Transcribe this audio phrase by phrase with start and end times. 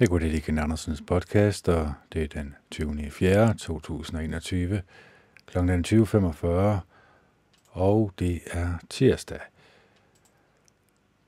[0.00, 3.10] Jeg går det Ken Andersens podcast, og det er den 20.
[3.10, 3.54] 4.
[3.54, 4.82] 2021,
[5.46, 5.58] kl.
[5.58, 6.46] 20.45,
[7.70, 9.40] og det er tirsdag.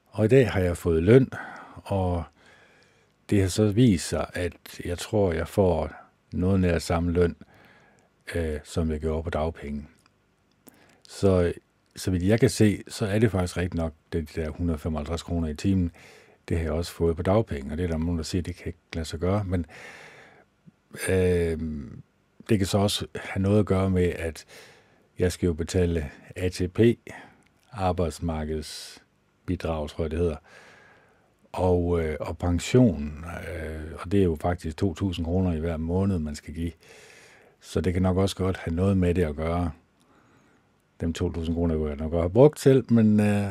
[0.07, 1.31] Og i dag har jeg fået løn,
[1.75, 2.25] og
[3.31, 5.91] det har så vist sig, at jeg tror, jeg får
[6.33, 7.37] noget nær samme løn,
[8.35, 9.87] øh, som jeg gjorde på dagpenge.
[11.09, 11.53] Så
[11.97, 15.49] så vidt jeg kan se, så er det faktisk rigtigt nok, det der 155 kroner
[15.49, 15.93] i timen,
[16.53, 18.47] det har jeg også fået på dagpenge, og det er der nogen, der siger, at
[18.47, 19.67] det kan ikke lade sig gøre, men
[21.09, 21.59] øh,
[22.49, 24.45] det kan så også have noget at gøre med, at
[25.19, 26.81] jeg skal jo betale ATP,
[27.73, 30.37] arbejdsmarkedsbidrag, tror jeg det hedder,
[31.53, 33.25] og, øh, og pension,
[33.55, 36.73] øh, og det er jo faktisk 2.000 kroner i hver måned, man skal give.
[37.61, 39.71] Så det kan nok også godt have noget med det at gøre.
[41.01, 43.47] Dem 2.000 kroner kunne jeg nok godt have brugt til, men øh,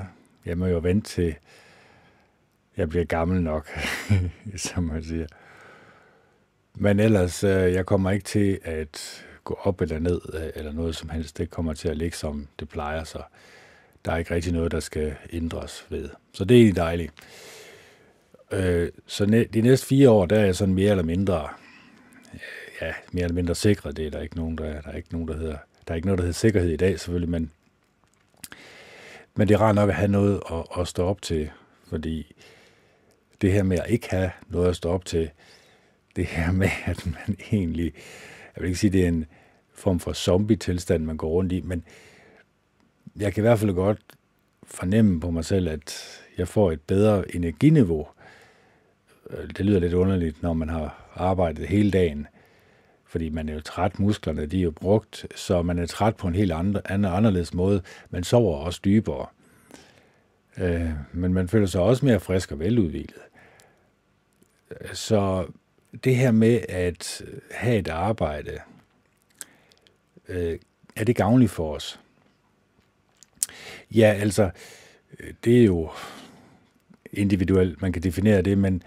[0.45, 1.35] jeg må jo vente til,
[2.77, 3.69] jeg bliver gammel nok,
[4.55, 5.27] som man siger.
[6.75, 10.95] Men ellers, øh, jeg kommer ikke til at gå op eller ned, øh, eller noget
[10.95, 11.37] som helst.
[11.37, 13.21] Det kommer til at ligge, som det plejer, så
[14.05, 16.09] der er ikke rigtig noget, der skal ændres ved.
[16.33, 17.13] Så det er egentlig dejligt.
[18.51, 21.49] Øh, så de næste fire år, der er jeg sådan mere eller mindre,
[22.81, 23.97] ja, mere eller mindre sikret.
[23.97, 26.07] Det er der ikke nogen, der, der er ikke nogen, der hedder, der er ikke
[26.07, 27.51] noget, der hedder sikkerhed i dag selvfølgelig, men,
[29.35, 31.49] men det er rart nok at have noget at, at stå op til,
[31.89, 32.35] fordi
[33.41, 35.29] det her med at ikke have noget at stå op til,
[36.15, 37.93] det her med, at man egentlig,
[38.55, 39.25] jeg vil ikke sige, det er en
[39.73, 41.83] form for zombie-tilstand, man går rundt i, men
[43.19, 43.99] jeg kan i hvert fald godt
[44.63, 48.07] fornemme på mig selv, at jeg får et bedre energiniveau.
[49.57, 52.27] Det lyder lidt underligt, når man har arbejdet hele dagen,
[53.05, 56.27] fordi man er jo træt, musklerne de er jo brugt, så man er træt på
[56.27, 57.81] en helt andre, anderledes måde.
[58.09, 59.25] Man sover også dybere.
[60.57, 63.21] Øh, men man føler sig også mere frisk og veludviklet.
[64.93, 65.47] Så
[66.03, 68.59] det her med at have et arbejde,
[70.27, 70.59] øh,
[70.95, 71.99] er det gavnligt for os?
[73.91, 74.49] Ja, altså,
[75.19, 75.89] øh, det er jo
[77.13, 78.83] individuelt, man kan definere det, men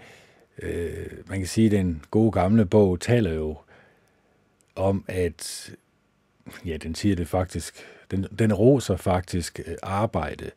[0.61, 3.57] øh, man kan sige, at den gode gamle bog taler jo
[4.75, 5.71] om, at
[6.65, 10.51] ja, den siger det faktisk, den, den roser faktisk øh, arbejde,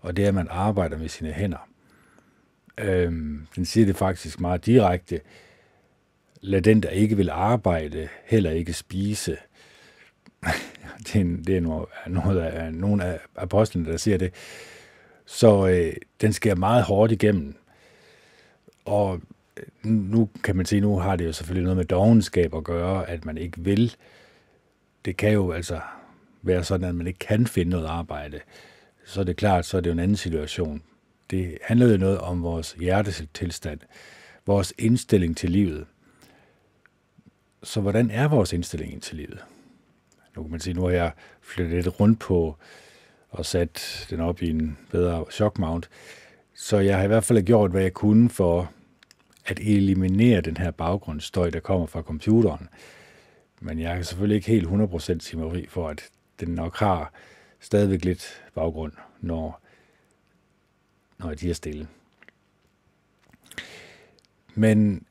[0.00, 1.68] og det er, at man arbejder med sine hænder.
[2.78, 5.20] Øhm, den siger det faktisk meget direkte.
[6.40, 9.36] Lad den, der ikke vil arbejde, heller ikke spise.
[11.06, 14.34] det er, det er noget, noget af, nogle af apostlene, der siger det.
[15.26, 17.54] Så øh, den sker meget hårdt igennem.
[18.84, 19.20] Og
[19.56, 23.08] øh, nu kan man sige, nu har det jo selvfølgelig noget med dogenskab at gøre,
[23.08, 23.96] at man ikke vil.
[25.04, 25.80] Det kan jo altså
[26.42, 28.40] være sådan, at man ikke kan finde noget arbejde.
[29.04, 30.82] Så er det klart, så er det jo en anden situation.
[31.32, 33.80] Det handler jo noget om vores hjertetilstand,
[34.46, 35.86] vores indstilling til livet.
[37.62, 39.44] Så hvordan er vores indstilling til livet?
[40.36, 42.56] Nu kan man sige, nu har jeg flyttet lidt rundt på
[43.30, 45.88] og sat den op i en bedre shockmount.
[46.54, 48.72] Så jeg har i hvert fald gjort, hvad jeg kunne for
[49.44, 52.68] at eliminere den her baggrundsstøj, der kommer fra computeren.
[53.60, 56.10] Men jeg kan selvfølgelig ikke helt 100% sige mig for, at
[56.40, 57.12] den nok har
[57.60, 59.62] stadigvæk lidt baggrund, når
[61.22, 61.88] når de er stille.
[64.54, 65.06] Men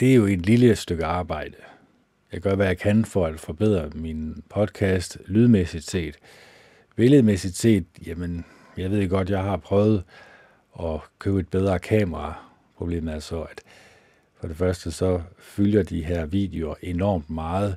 [0.00, 1.54] det er jo et lille stykke arbejde.
[2.32, 6.18] Jeg gør, hvad jeg kan for at forbedre min podcast lydmæssigt set.
[6.96, 8.44] Billedmæssigt set, jamen,
[8.76, 10.04] jeg ved godt, jeg har prøvet
[10.80, 12.50] at købe et bedre kamera.
[12.76, 13.60] Problemet er så, at
[14.40, 17.76] for det første så fylder de her videoer enormt meget.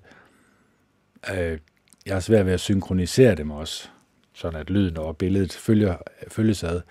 [1.33, 1.59] Øh,
[2.05, 3.89] jeg har svært ved at synkronisere dem også,
[4.33, 5.95] sådan at lyden og billedet følger,
[6.27, 6.81] følges ad.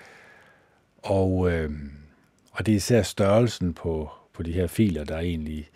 [1.07, 1.71] Og, øh,
[2.53, 5.71] og det er især størrelsen på, på de her filer, der egentlig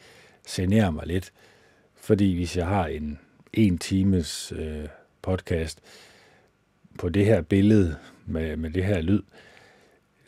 [0.48, 1.32] generer mig lidt.
[1.96, 3.18] Fordi hvis jeg har en
[3.52, 4.84] en times øh,
[5.22, 5.80] podcast
[6.98, 7.96] på det her billede
[8.26, 9.22] med, med det her lyd,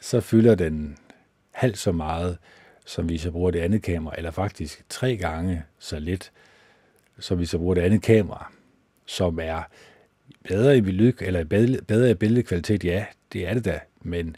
[0.00, 0.98] så fylder den
[1.50, 2.38] halvt så meget,
[2.86, 6.32] som hvis jeg bruger det andet kamera, eller faktisk tre gange så lidt,
[7.18, 8.52] som hvis jeg bruger det andet kamera,
[9.06, 9.62] som er
[10.48, 11.44] bedre i lyd, eller
[11.88, 14.36] bedre i billedkvalitet, ja, det er det da, men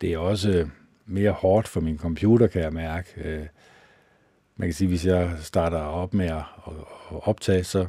[0.00, 0.68] det er også øh,
[1.06, 3.08] mere hårdt for min computer, kan jeg mærke.
[3.24, 3.46] Øh,
[4.56, 6.42] man kan sige, hvis jeg starter op med at
[7.10, 7.86] optage, så,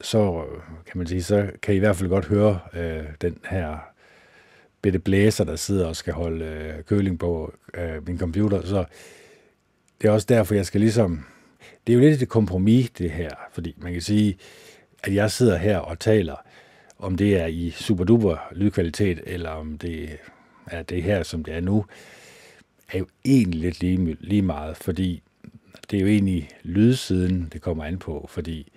[0.00, 3.38] så øh, kan man sige, så kan I i hvert fald godt høre øh, den
[3.44, 3.78] her
[4.82, 8.66] bitte blæser, der sidder og skal holde øh, køling på øh, min computer.
[8.66, 8.84] Så
[10.02, 11.24] det er også derfor, jeg skal ligesom...
[11.86, 14.38] Det er jo lidt et kompromis, det her, fordi man kan sige,
[15.02, 16.36] at jeg sidder her og taler,
[16.98, 20.18] om det er i superduper lydkvalitet, eller om det
[20.66, 21.86] er det her, som det er nu.
[22.92, 25.22] er jo egentlig lidt lige, lige meget, fordi
[25.90, 28.72] det er jo egentlig lydsiden, det kommer an på, fordi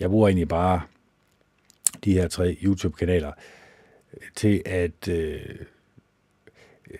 [0.00, 0.82] jeg bruger egentlig bare
[2.04, 3.32] de her tre YouTube-kanaler
[4.34, 5.40] til at, øh,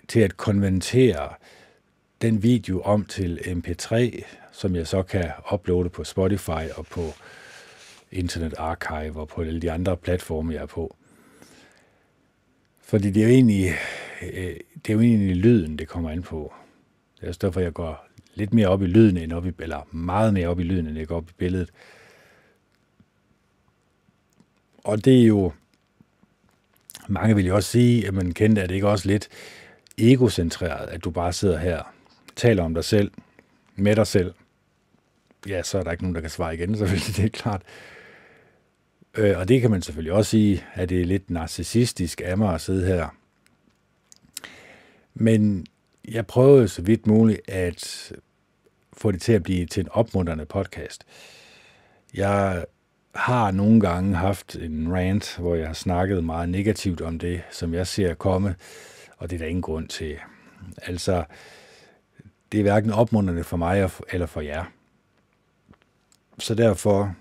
[0.07, 1.33] til at konvertere
[2.21, 7.01] den video om til MP3, som jeg så kan uploade på Spotify og på
[8.11, 10.95] Internet Archive og på alle de andre platforme, jeg er på.
[12.81, 13.73] Fordi det er jo egentlig,
[14.21, 16.53] øh, det er jo egentlig lyden, det kommer an på.
[17.15, 19.87] Det er også derfor, jeg går lidt mere op i lyden, end op i, eller
[19.91, 21.69] meget mere op i lyden, end jeg går op i billedet.
[24.83, 25.51] Og det er jo,
[27.07, 29.29] mange vil jo også sige, at man kendte, at det ikke også lidt
[29.97, 31.83] egocentreret, at du bare sidder her,
[32.35, 33.11] taler om dig selv,
[33.75, 34.33] med dig selv.
[35.47, 37.61] Ja, så er der ikke nogen, der kan svare igen, så det er klart.
[39.17, 42.53] Øh, og det kan man selvfølgelig også sige, at det er lidt narcissistisk af mig
[42.53, 43.15] at sidde her.
[45.13, 45.65] Men
[46.07, 48.11] jeg prøvede så vidt muligt at
[48.93, 51.03] få det til at blive til en opmuntrende podcast.
[52.13, 52.65] Jeg
[53.15, 57.73] har nogle gange haft en rant, hvor jeg har snakket meget negativt om det, som
[57.73, 58.55] jeg ser komme,
[59.17, 60.17] og det er der ingen grund til.
[60.81, 61.23] Altså,
[62.51, 64.65] det er hverken opmuntrende for mig eller for jer.
[66.39, 67.15] Så derfor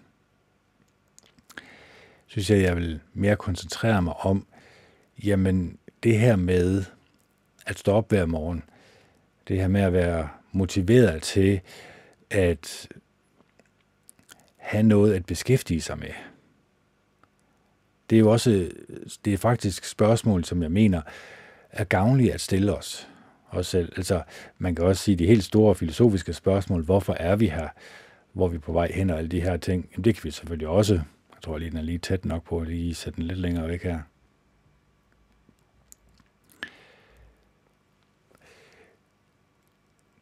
[2.29, 4.47] synes jeg, jeg vil mere koncentrere mig om,
[5.25, 6.85] jamen det her med
[7.67, 8.63] at stå op hver morgen,
[9.49, 11.61] det her med at være motiveret til
[12.31, 12.89] at
[14.57, 16.11] have noget at beskæftige sig med.
[18.11, 18.71] Det er jo også,
[19.25, 21.03] det er faktisk spørgsmål, som jeg mener
[21.71, 23.09] er gavnlige at stille os.
[23.51, 23.93] os selv.
[23.97, 24.23] Altså,
[24.59, 27.69] man kan også sige de helt store filosofiske spørgsmål, hvorfor er vi her,
[28.33, 30.31] hvor vi er på vej hen og alle de her ting, jamen det kan vi
[30.31, 31.01] selvfølgelig også.
[31.39, 33.69] Jeg tror lige, den er lige tæt nok på at lige sætte den lidt længere
[33.69, 34.01] væk her.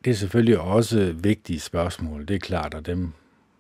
[0.04, 3.12] Det er selvfølgelig også vigtige spørgsmål, det er klart, og dem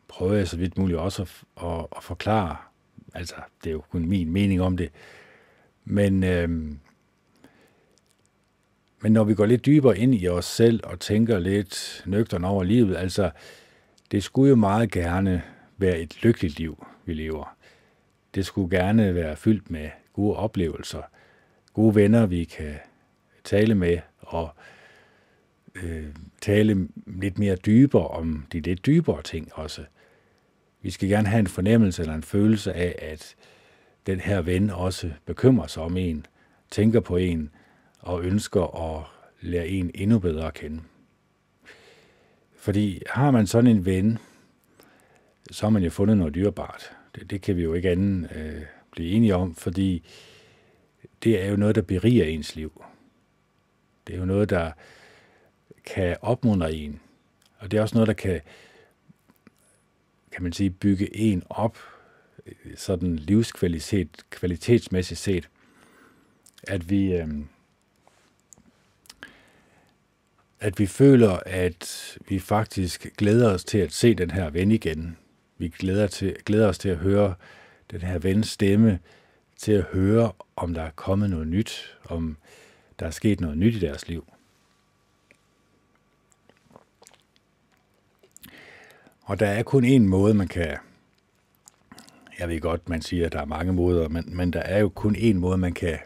[0.08, 2.56] prøver jeg så vidt muligt også at, at, at forklare.
[3.14, 4.90] Altså, det er jo kun min mening om det.
[5.84, 6.78] Men, øhm,
[9.00, 12.62] men når vi går lidt dybere ind i os selv og tænker lidt nøgtern over
[12.62, 13.30] livet, altså,
[14.10, 15.42] det skulle jo meget gerne
[15.76, 17.56] være et lykkeligt liv, vi lever.
[18.34, 21.02] Det skulle gerne være fyldt med gode oplevelser,
[21.72, 22.74] gode venner, vi kan
[23.44, 24.50] tale med, og
[25.74, 29.84] øh, tale lidt mere dybere om de lidt dybere ting også.
[30.82, 33.36] Vi skal gerne have en fornemmelse eller en følelse af, at
[34.06, 36.26] den her ven også bekymrer sig om en,
[36.70, 37.50] tænker på en
[37.98, 39.04] og ønsker at
[39.40, 40.80] lære en endnu bedre at kende.
[42.56, 44.18] Fordi har man sådan en ven,
[45.50, 46.95] så har man jo fundet noget dyrebart.
[47.16, 50.02] Det, det kan vi jo ikke anden øh, blive enige om, fordi
[51.22, 52.84] det er jo noget, der beriger ens liv.
[54.06, 54.72] Det er jo noget, der
[55.84, 57.00] kan opmuntre en.
[57.58, 58.40] Og det er også noget, der kan,
[60.32, 61.78] kan man sige, bygge en op,
[62.46, 65.48] øh, sådan livskvalitet, kvalitetsmæssigt set.
[66.62, 67.28] At vi, øh,
[70.60, 75.16] at vi føler, at vi faktisk glæder os til at se den her ven igen.
[75.58, 77.34] Vi glæder, til, glæder os til at høre
[77.90, 78.98] den her vens stemme,
[79.56, 82.36] til at høre, om der er kommet noget nyt, om
[82.98, 84.32] der er sket noget nyt i deres liv.
[89.22, 90.76] Og der er kun én måde, man kan...
[92.38, 94.88] Jeg ved godt, man siger, at der er mange måder, men, men der er jo
[94.88, 95.98] kun én måde, man kan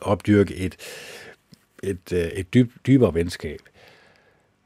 [0.00, 0.76] opdyrke et,
[1.82, 3.60] et, øh, et dyb, dybere venskab.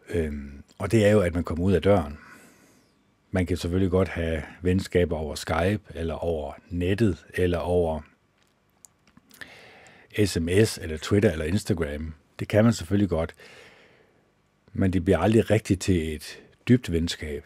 [0.08, 2.18] Øhm, og det er jo, at man kommer ud af døren.
[3.30, 8.00] Man kan selvfølgelig godt have venskaber over Skype, eller over nettet, eller over
[10.24, 12.14] sms, eller Twitter, eller Instagram.
[12.38, 13.34] Det kan man selvfølgelig godt.
[14.72, 17.44] Men det bliver aldrig rigtigt til et dybt venskab.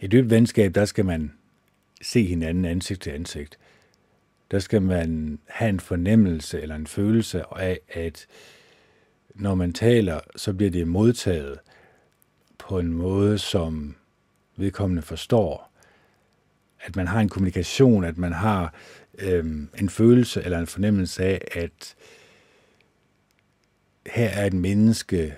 [0.00, 1.32] Et dybt venskab, der skal man
[2.02, 3.58] se hinanden ansigt til ansigt.
[4.50, 8.26] Der skal man have en fornemmelse eller en følelse af, at
[9.34, 11.58] når man taler, så bliver det modtaget
[12.58, 13.96] på en måde, som
[14.56, 15.72] vedkommende forstår.
[16.80, 18.74] At man har en kommunikation, at man har
[19.18, 21.94] øhm, en følelse eller en fornemmelse af, at
[24.06, 25.36] her er et menneske,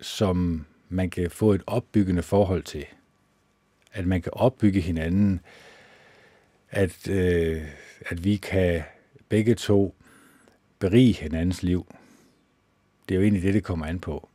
[0.00, 2.86] som man kan få et opbyggende forhold til.
[3.92, 5.40] At man kan opbygge hinanden.
[6.70, 7.62] At, øh,
[8.00, 8.82] at vi kan
[9.28, 9.94] begge to
[10.78, 11.94] berige hinandens liv.
[13.08, 14.27] Det er jo egentlig det, det kommer an på.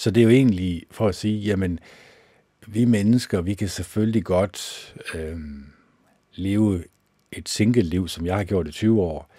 [0.00, 1.78] Så det er jo egentlig for at sige, jamen,
[2.66, 5.38] vi mennesker, vi kan selvfølgelig godt øh,
[6.34, 6.84] leve
[7.32, 9.30] et single liv, som jeg har gjort i 20 år.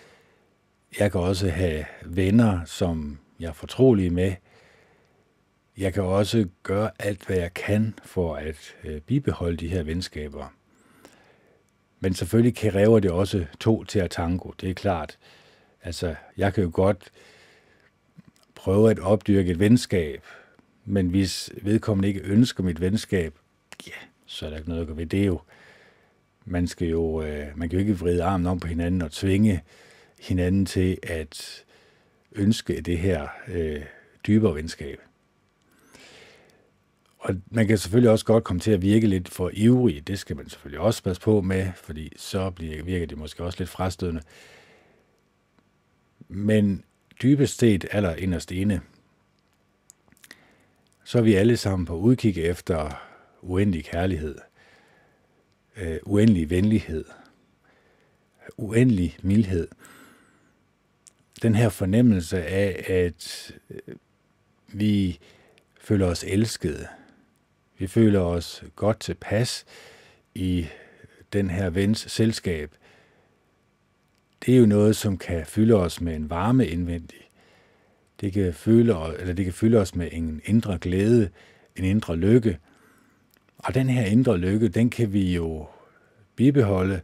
[1.00, 4.34] Jeg kan også have venner, som jeg er fortrolig med.
[5.77, 10.53] Jeg kan også gøre alt, hvad jeg kan for at øh, bibeholde de her venskaber.
[12.00, 15.18] Men selvfølgelig kræver det også to til at tango, det er klart.
[15.84, 17.12] Altså, jeg kan jo godt
[18.56, 20.25] prøve at opdyrke et venskab,
[20.86, 23.36] men hvis vedkommende ikke ønsker mit venskab,
[23.88, 23.92] ja,
[24.26, 25.42] så er der ikke noget at gøre ved det jo.
[26.46, 29.64] Man, skal jo, øh, man kan jo ikke vride armen om på hinanden og tvinge
[30.20, 31.64] hinanden til at
[32.32, 33.82] ønske det her øh,
[34.28, 35.00] dybere venskab.
[37.20, 40.08] Og man kan selvfølgelig også godt komme til at virke lidt for ivrig.
[40.08, 43.60] Det skal man selvfølgelig også passe på med, fordi så bliver, virker det måske også
[43.60, 44.22] lidt frastødende.
[46.28, 46.84] Men
[47.22, 48.82] dybest set aller inderst inde,
[51.12, 53.03] så er vi alle sammen på udkig efter
[53.41, 54.36] uendelig kærlighed,
[55.77, 57.06] øh, uendelig venlighed,
[58.58, 59.68] uendelig mildhed.
[61.41, 63.96] Den her fornemmelse af, at øh,
[64.68, 65.20] vi
[65.80, 66.88] føler os elskede.
[67.77, 69.65] Vi føler os godt tilpas
[70.36, 70.68] i
[71.34, 72.75] den her vens selskab.
[74.46, 77.21] Det er jo noget, som kan fylde os med en varme indvendig.
[78.22, 81.30] Det kan, føle, eller det kan fylde os med en indre glæde,
[81.75, 82.60] en indre lykke.
[83.58, 85.68] Og den her indre lykke, den kan vi jo
[86.36, 87.01] bibeholde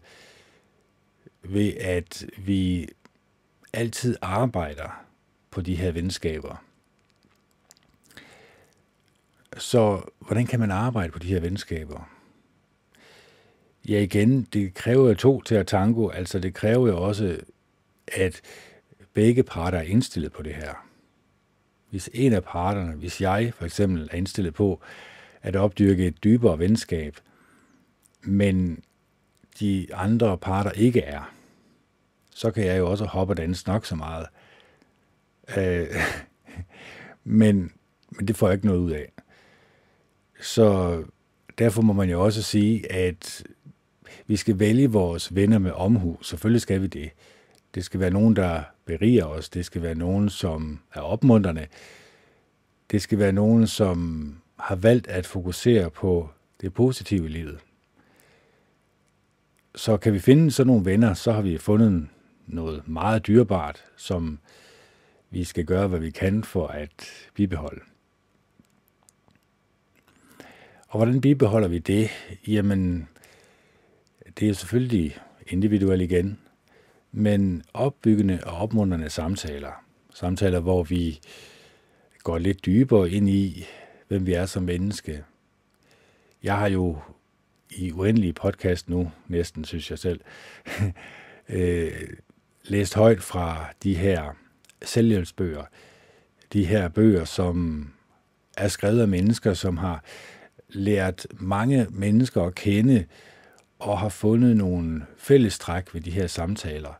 [1.43, 2.89] ved, at vi
[3.73, 5.03] altid arbejder
[5.51, 6.63] på de her venskaber.
[9.57, 12.09] Så hvordan kan man arbejde på de her venskaber?
[13.87, 17.39] Ja, igen, det kræver jo to til at tango, altså det kræver jo også,
[18.07, 18.41] at
[19.13, 20.86] begge parter er indstillet på det her.
[21.89, 24.81] Hvis en af parterne, hvis jeg for eksempel er indstillet på
[25.41, 27.17] at opdyrke et dybere venskab,
[28.21, 28.83] men
[29.59, 31.33] de andre parter ikke er,
[32.29, 34.27] så kan jeg jo også hoppe og danse nok så meget.
[35.57, 35.87] Øh,
[37.23, 37.71] men,
[38.09, 39.11] men det får jeg ikke noget ud af.
[40.41, 41.03] Så
[41.57, 43.43] derfor må man jo også sige, at
[44.27, 46.17] vi skal vælge vores venner med omhu.
[46.21, 47.11] Selvfølgelig skal vi det.
[47.75, 49.49] Det skal være nogen, der beriger os.
[49.49, 51.67] Det skal være nogen, som er opmuntrende.
[52.91, 56.29] Det skal være nogen, som har valgt at fokusere på
[56.61, 57.59] det positive i livet.
[59.75, 62.07] Så kan vi finde sådan nogle venner, så har vi fundet
[62.47, 64.39] noget meget dyrebart, som
[65.29, 67.81] vi skal gøre, hvad vi kan for at bibeholde.
[70.87, 72.09] Og hvordan bibeholder vi det?
[72.47, 73.07] Jamen,
[74.39, 75.17] det er selvfølgelig
[75.47, 76.39] individuelt igen,
[77.17, 79.83] men opbyggende og opmunderende samtaler.
[80.13, 81.19] Samtaler, hvor vi
[82.23, 83.65] går lidt dybere ind i,
[84.07, 85.23] hvem vi er som menneske.
[86.43, 86.97] Jeg har jo
[87.69, 90.19] i uendelige podcast nu, næsten synes jeg selv,
[91.49, 91.91] øh,
[92.63, 94.37] læst højt fra de her
[94.81, 95.63] selvhjælpsbøger.
[96.53, 97.87] De her bøger, som
[98.57, 100.03] er skrevet af mennesker, som har
[100.69, 103.05] lært mange mennesker at kende
[103.79, 106.99] og har fundet nogle fællestræk ved de her samtaler,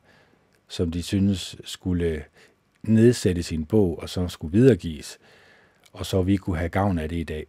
[0.68, 2.24] som de synes skulle
[2.84, 5.18] nedsætte sin bog og så skulle videregives,
[5.94, 7.46] og så vi kunne have gavn af det i dag.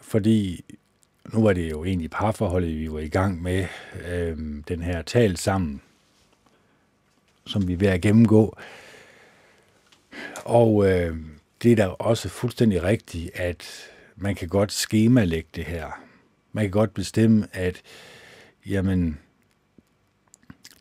[0.00, 0.64] Fordi
[1.32, 3.66] nu var det jo egentlig parforholdet, vi var i gang med,
[4.08, 5.82] øh, den her tal sammen,
[7.46, 8.56] som vi er ved at gennemgå.
[10.44, 11.16] Og øh,
[11.62, 16.02] det er da også fuldstændig rigtigt, at man kan godt skemalægge det her.
[16.52, 17.82] Man kan godt bestemme, at
[18.66, 19.18] jamen,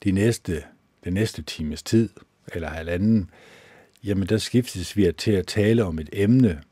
[0.04, 0.64] de næste,
[1.04, 2.10] den næste times tid,
[2.54, 3.30] eller halvanden,
[4.04, 6.64] jamen der skiftes vi til at tale om et emne,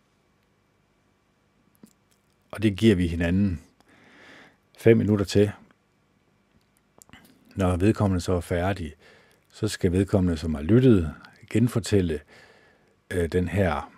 [2.51, 3.61] og det giver vi hinanden
[4.77, 5.51] fem minutter til.
[7.55, 8.93] Når vedkommende så er færdig,
[9.51, 11.13] så skal vedkommende, som har lyttet,
[11.49, 12.19] genfortælle
[13.11, 13.93] øh, den her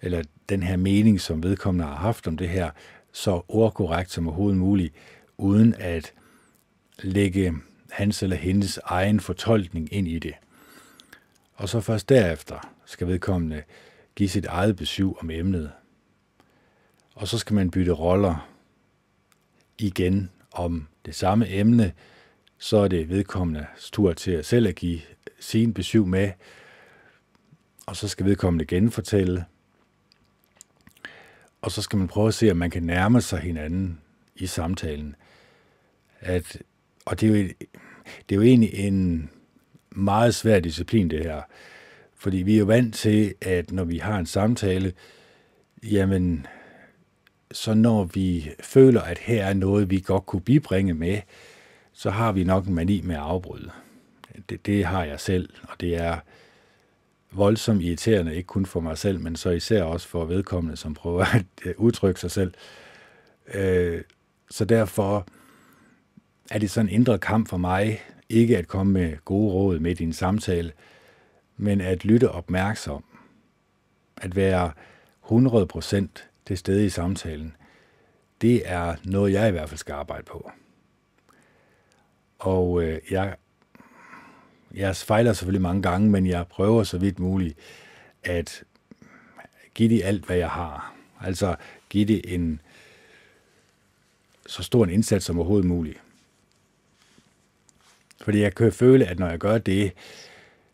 [0.00, 2.70] eller den her mening, som vedkommende har haft om det her,
[3.12, 4.94] så ordkorrekt som overhovedet muligt,
[5.38, 6.12] uden at
[7.02, 7.54] lægge
[7.90, 10.34] hans eller hendes egen fortolkning ind i det.
[11.54, 13.62] Og så først derefter skal vedkommende
[14.16, 15.72] give sit eget besøg om emnet.
[17.14, 18.48] Og så skal man bytte roller
[19.78, 21.92] igen om det samme emne,
[22.58, 25.00] så er det vedkommende tur til at selv at give
[25.40, 26.32] sin besøg med,
[27.86, 29.44] og så skal vedkommende genfortælle,
[31.62, 34.00] og så skal man prøve at se, om man kan nærme sig hinanden
[34.36, 35.16] i samtalen.
[36.20, 36.62] At,
[37.08, 37.48] og det er, jo,
[38.28, 39.30] det er jo egentlig en
[39.90, 41.42] meget svær disciplin, det her.
[42.16, 44.92] Fordi vi er jo vant til, at når vi har en samtale,
[45.82, 46.46] jamen,
[47.52, 51.20] så når vi føler, at her er noget, vi godt kunne bibringe med,
[51.92, 53.70] så har vi nok en mani med at afbryde.
[54.48, 56.16] det, det har jeg selv, og det er
[57.30, 61.24] voldsomt irriterende, ikke kun for mig selv, men så især også for vedkommende, som prøver
[61.34, 62.54] at udtrykke sig selv.
[63.54, 64.02] Øh,
[64.50, 65.26] så derfor
[66.50, 70.00] er det sådan en indre kamp for mig, ikke at komme med gode råd midt
[70.00, 70.72] i en samtale,
[71.56, 73.04] men at lytte opmærksom,
[74.16, 74.72] at være
[75.24, 76.06] 100%
[76.46, 77.56] til stede i samtalen,
[78.40, 80.50] det er noget, jeg i hvert fald skal arbejde på.
[82.38, 83.36] Og øh, jeg,
[84.74, 87.58] jeg fejler selvfølgelig mange gange, men jeg prøver så vidt muligt
[88.24, 88.64] at
[89.74, 90.94] give det alt, hvad jeg har.
[91.20, 91.56] Altså
[91.88, 92.60] give det en
[94.46, 96.00] så stor en indsats som overhovedet muligt.
[98.20, 99.92] Fordi jeg kan føle, at når jeg gør det,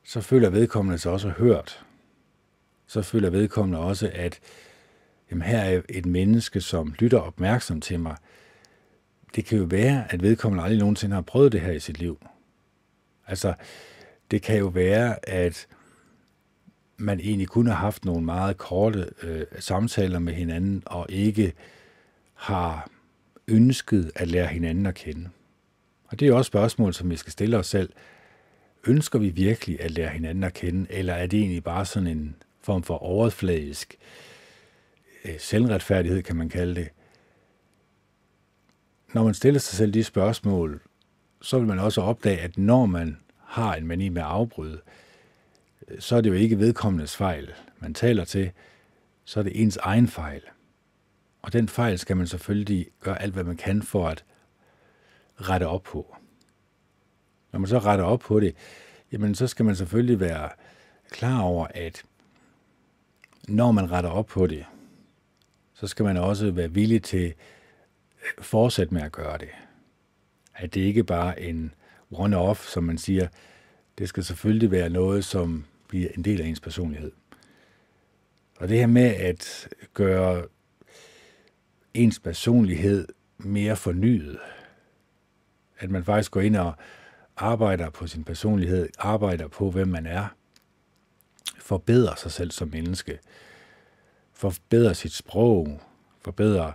[0.04, 1.84] så føler vedkommende sig også hørt.
[2.86, 4.40] Så føler vedkommende også, at
[5.30, 8.16] jamen her er et menneske, som lytter opmærksom til mig.
[9.36, 12.26] Det kan jo være, at vedkommende aldrig nogensinde har prøvet det her i sit liv.
[13.26, 13.54] Altså,
[14.30, 15.66] det kan jo være, at
[16.96, 21.52] man egentlig kun har haft nogle meget korte øh, samtaler med hinanden, og ikke
[22.34, 22.90] har
[23.48, 25.28] ønsket at lære hinanden at kende.
[26.14, 27.92] Og det er også spørgsmål, som vi skal stille os selv.
[28.86, 32.36] Ønsker vi virkelig at lære hinanden at kende, eller er det egentlig bare sådan en
[32.60, 33.96] form for overfladisk
[35.24, 36.88] øh, selvretfærdighed, kan man kalde det?
[39.14, 40.80] Når man stiller sig selv de spørgsmål,
[41.42, 44.80] så vil man også opdage, at når man har en mani med at afbryde,
[45.88, 48.50] øh, så er det jo ikke vedkommendes fejl, man taler til,
[49.24, 50.42] så er det ens egen fejl.
[51.42, 54.24] Og den fejl skal man selvfølgelig gøre alt, hvad man kan for at
[55.36, 56.16] rette op på.
[57.52, 58.56] Når man så retter op på det,
[59.12, 60.50] jamen så skal man selvfølgelig være
[61.10, 62.02] klar over, at
[63.48, 64.64] når man retter op på det,
[65.74, 67.34] så skal man også være villig til
[68.38, 69.48] at fortsætte med at gøre det.
[70.54, 71.74] At det ikke bare er en
[72.12, 73.28] one-off, som man siger.
[73.98, 77.12] Det skal selvfølgelig være noget, som bliver en del af ens personlighed.
[78.56, 80.46] Og det her med at gøre
[81.94, 84.38] ens personlighed mere fornyet,
[85.78, 86.72] at man faktisk går ind og
[87.36, 90.26] arbejder på sin personlighed, arbejder på, hvem man er,
[91.58, 93.18] forbedrer sig selv som menneske,
[94.32, 95.80] forbedrer sit sprog,
[96.20, 96.72] forbedrer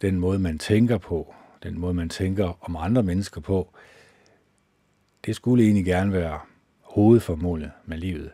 [0.00, 3.74] den måde, man tænker på, den måde, man tænker om andre mennesker på,
[5.26, 6.40] det skulle egentlig gerne være
[6.80, 8.32] hovedformålet med livet.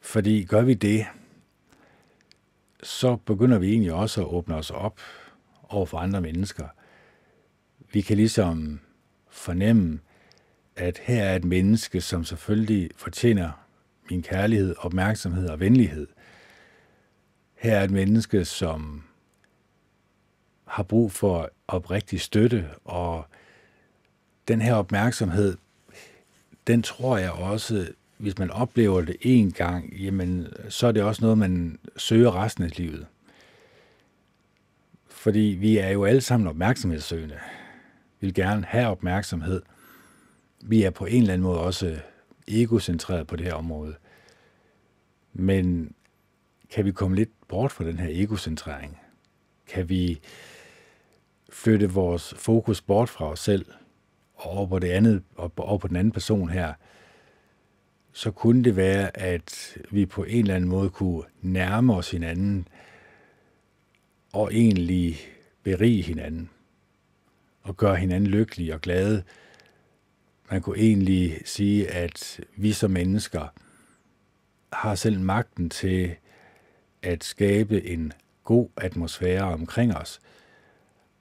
[0.00, 1.06] Fordi gør vi det,
[2.82, 5.00] så begynder vi egentlig også at åbne os op
[5.68, 6.68] over for andre mennesker.
[7.92, 8.80] Vi kan ligesom
[9.30, 10.00] fornemme,
[10.76, 13.50] at her er et menneske, som selvfølgelig fortjener
[14.10, 16.06] min kærlighed, opmærksomhed og venlighed.
[17.54, 19.02] Her er et menneske, som
[20.64, 23.26] har brug for oprigtig støtte, og
[24.48, 25.56] den her opmærksomhed,
[26.66, 31.22] den tror jeg også, hvis man oplever det en gang, jamen, så er det også
[31.22, 33.06] noget, man søger resten af livet.
[35.08, 37.38] Fordi vi er jo alle sammen opmærksomhedssøgende.
[38.20, 39.62] Vil gerne have opmærksomhed.
[40.62, 41.98] Vi er på en eller anden måde også øh,
[42.48, 43.94] egocentreret på det her område.
[45.32, 45.94] Men
[46.70, 49.00] kan vi komme lidt bort fra den her egocentrering?
[49.66, 50.20] Kan vi
[51.50, 53.66] flytte vores fokus bort fra os selv
[54.34, 56.74] og over på det andet, og over på den anden person her,
[58.12, 62.68] så kunne det være, at vi på en eller anden måde kunne nærme os hinanden
[64.32, 65.16] og egentlig
[65.62, 66.50] berige hinanden
[67.62, 69.22] og gøre hinanden lykkelige og glade.
[70.50, 73.54] Man kunne egentlig sige, at vi som mennesker
[74.72, 76.16] har selv magten til
[77.02, 78.12] at skabe en
[78.44, 80.20] god atmosfære omkring os,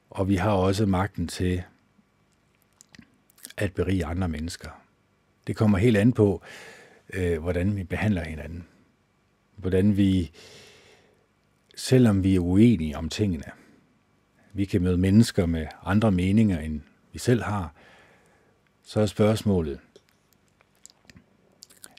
[0.10, 1.64] og vi har også magten til
[3.58, 4.70] at berige andre mennesker.
[5.48, 6.42] Det kommer helt an på,
[7.14, 8.68] øh, hvordan vi behandler hinanden.
[9.56, 10.32] Hvordan vi,
[11.76, 13.52] selvom vi er uenige om tingene,
[14.54, 16.82] vi kan møde mennesker med andre meninger, end
[17.14, 17.74] vi selv har,
[18.84, 19.80] så er spørgsmålet,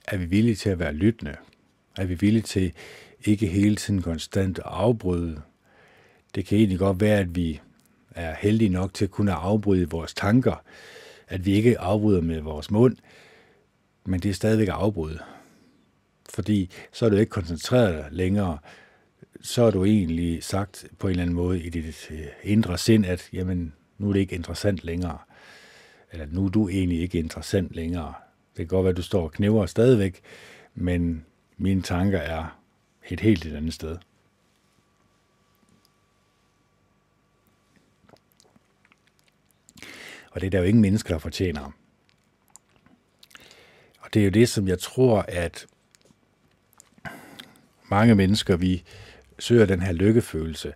[0.04, 1.36] er vi villige til at være lyttende?
[1.96, 2.72] Er vi villige til
[3.24, 5.42] ikke hele tiden konstant at afbryde?
[6.34, 7.60] Det kan egentlig godt være, at vi
[8.10, 10.62] er heldige nok til at kunne afbryde vores tanker,
[11.28, 12.96] at vi ikke afbryder med vores mund,
[14.04, 15.18] men det er stadigvæk afbrud.
[16.30, 18.58] Fordi så er du ikke koncentreret længere,
[19.42, 23.06] så er du egentlig sagt på en eller anden måde i dit øh, indre sind,
[23.06, 25.18] at jamen, nu er det ikke interessant længere.
[26.12, 28.14] Eller nu er du egentlig ikke interessant længere.
[28.50, 30.20] Det kan godt være, at du står og knæver stadigvæk,
[30.74, 31.24] men
[31.56, 32.58] mine tanker er
[33.08, 33.96] et helt et andet sted.
[40.30, 41.72] Og det er der jo ingen mennesker, der fortjener.
[44.00, 45.66] Og det er jo det, som jeg tror, at
[47.88, 48.84] mange mennesker, vi
[49.40, 50.74] søger den her lykkefølelse.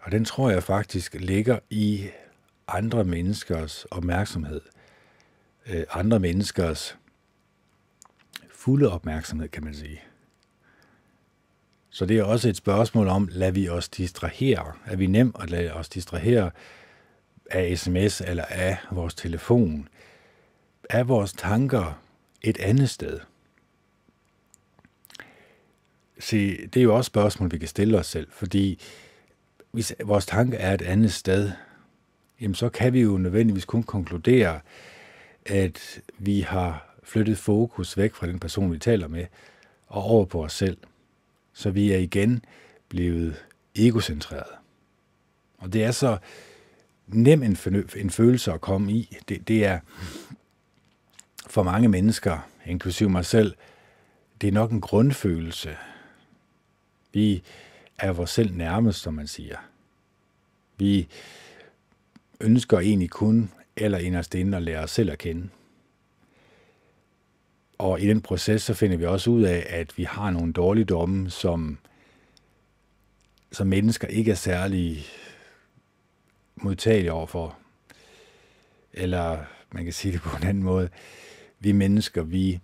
[0.00, 2.08] Og den tror jeg faktisk ligger i
[2.68, 4.60] andre menneskers opmærksomhed.
[5.66, 6.96] Øh, andre menneskers
[8.50, 10.02] fulde opmærksomhed, kan man sige.
[11.90, 14.72] Så det er også et spørgsmål om, lader vi os distrahere?
[14.86, 16.50] Er vi nem at lade os distrahere
[17.50, 19.88] af sms eller af vores telefon?
[20.90, 22.02] Er vores tanker
[22.42, 23.20] et andet sted?
[26.22, 28.80] Se, det er jo også et spørgsmål, vi kan stille os selv, fordi
[29.70, 31.50] hvis vores tanke er et andet sted,
[32.40, 34.60] jamen så kan vi jo nødvendigvis kun konkludere,
[35.46, 39.26] at vi har flyttet fokus væk fra den person, vi taler med,
[39.86, 40.76] og over på os selv.
[41.52, 42.44] Så vi er igen
[42.88, 44.52] blevet egocentreret.
[45.58, 46.18] Og det er så
[47.06, 47.56] nem en,
[47.96, 49.16] en følelse at komme i.
[49.28, 49.78] Det, det er
[51.46, 53.54] for mange mennesker, inklusive mig selv,
[54.40, 55.76] det er nok en grundfølelse.
[57.12, 57.42] Vi
[57.98, 59.58] er vores selv nærmest, som man siger.
[60.76, 61.08] Vi
[62.40, 65.48] ønsker egentlig kun eller inderst inde at lære os selv at kende.
[67.78, 71.30] Og i den proces, så finder vi også ud af, at vi har nogle dårligdomme,
[71.30, 71.78] som,
[73.52, 75.06] som mennesker ikke er særlig
[76.56, 77.58] modtagelige overfor.
[78.92, 80.88] Eller man kan sige det på en anden måde.
[81.60, 82.60] Vi mennesker, vi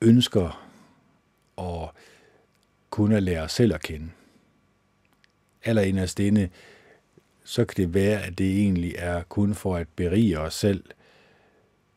[0.00, 0.61] ønsker
[1.58, 1.90] at
[2.90, 4.10] kunne lære os selv at kende.
[5.64, 6.48] Eller inderst inde,
[7.44, 10.84] så kan det være, at det egentlig er kun for at berige os selv,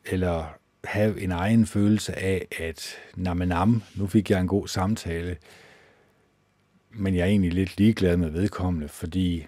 [0.04, 5.36] eller have en egen følelse af, at nam, nu fik jeg en god samtale,
[6.90, 9.46] men jeg er egentlig lidt ligeglad med vedkommende, fordi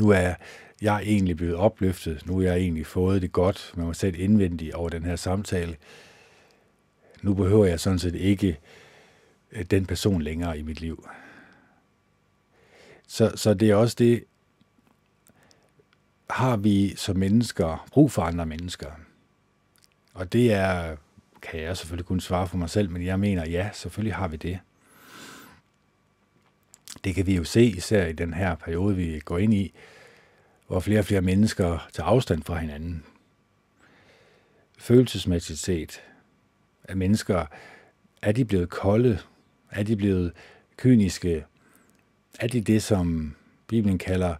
[0.00, 0.34] nu er
[0.82, 4.74] jeg egentlig blevet opløftet, nu er jeg egentlig fået det godt med mig selv indvendigt
[4.74, 5.76] over den her samtale.
[7.22, 8.58] Nu behøver jeg sådan set ikke
[9.52, 11.08] øh, den person længere i mit liv.
[13.06, 14.24] Så, så det er også det,
[16.30, 18.90] har vi som mennesker brug for andre mennesker?
[20.14, 20.96] Og det er,
[21.42, 24.36] kan jeg selvfølgelig kun svare for mig selv, men jeg mener, ja, selvfølgelig har vi
[24.36, 24.58] det.
[27.04, 29.74] Det kan vi jo se især i den her periode, vi går ind i,
[30.66, 33.04] hvor flere og flere mennesker tager afstand fra hinanden.
[34.78, 36.02] Følelsesmæssigt set
[36.84, 37.46] er mennesker,
[38.22, 39.18] er de blevet kolde?
[39.70, 40.32] Er de blevet
[40.76, 41.44] kyniske?
[42.40, 43.34] Er de det, som
[43.66, 44.34] Bibelen kalder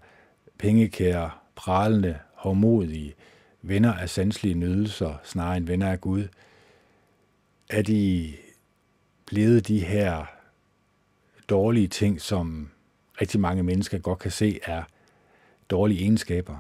[0.59, 3.14] pengekære, pralende, hårdmodige,
[3.62, 6.28] venner af sanselige nydelser, snarere end venner af Gud?
[7.70, 8.33] Er de
[9.26, 10.24] blevet de her
[11.48, 12.70] dårlige ting, som
[13.20, 14.83] rigtig mange mennesker godt kan se er
[15.70, 16.59] dårlige egenskaber?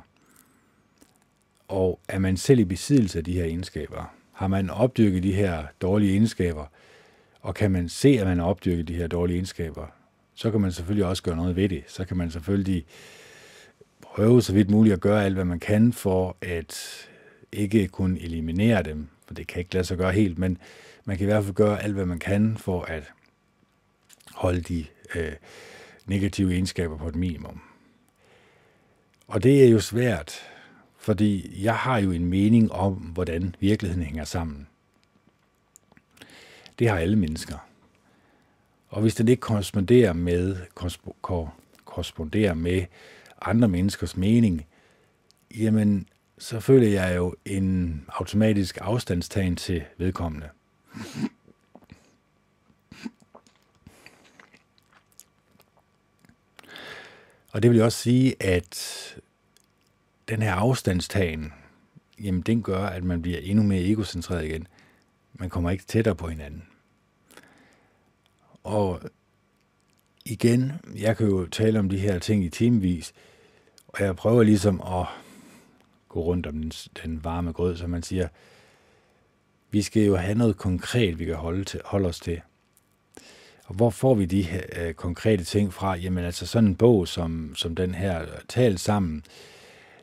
[1.68, 4.14] Og er man selv i besiddelse af de her egenskaber?
[4.32, 6.66] Har man opdyrket de her dårlige egenskaber?
[7.40, 9.86] Og kan man se, at man har opdyrket de her dårlige egenskaber?
[10.34, 11.84] Så kan man selvfølgelig også gøre noget ved det.
[11.86, 12.86] Så kan man selvfølgelig
[14.00, 17.08] prøve så vidt muligt at gøre alt, hvad man kan for at
[17.52, 20.58] ikke kun eliminere dem, for det kan ikke lade sig gøre helt, men
[21.04, 23.12] man kan i hvert fald gøre alt, hvad man kan for at
[24.34, 25.32] holde de øh,
[26.06, 27.60] negative egenskaber på et minimum.
[29.26, 30.40] Og det er jo svært,
[31.02, 34.66] fordi jeg har jo en mening om, hvordan virkeligheden hænger sammen.
[36.78, 37.68] Det har alle mennesker.
[38.88, 40.56] Og hvis den ikke korresponderer med,
[41.84, 42.84] korresponderer med
[43.42, 44.66] andre menneskers mening,
[45.58, 50.48] jamen, så føler jeg jo en automatisk afstandstagen til vedkommende.
[57.52, 59.16] Og det vil også sige, at
[60.32, 61.52] den her afstandstagen,
[62.20, 64.66] jamen den gør, at man bliver endnu mere egocentreret igen.
[65.34, 66.62] Man kommer ikke tættere på hinanden.
[68.64, 69.00] Og
[70.24, 73.12] igen, jeg kan jo tale om de her ting i timevis,
[73.88, 75.06] og jeg prøver ligesom at
[76.08, 76.72] gå rundt om den,
[77.04, 78.28] den varme grød, som man siger.
[79.70, 82.40] Vi skal jo have noget konkret, vi kan holde, til, holde os til.
[83.64, 85.96] Og hvor får vi de her øh, konkrete ting fra?
[85.96, 89.24] Jamen altså sådan en bog som, som den her, Tal sammen,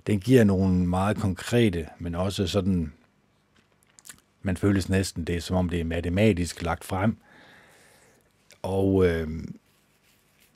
[0.07, 2.93] den giver nogle meget konkrete, men også sådan,
[4.41, 7.17] man føles næsten det, som om det er matematisk lagt frem.
[8.61, 9.27] Og, øh,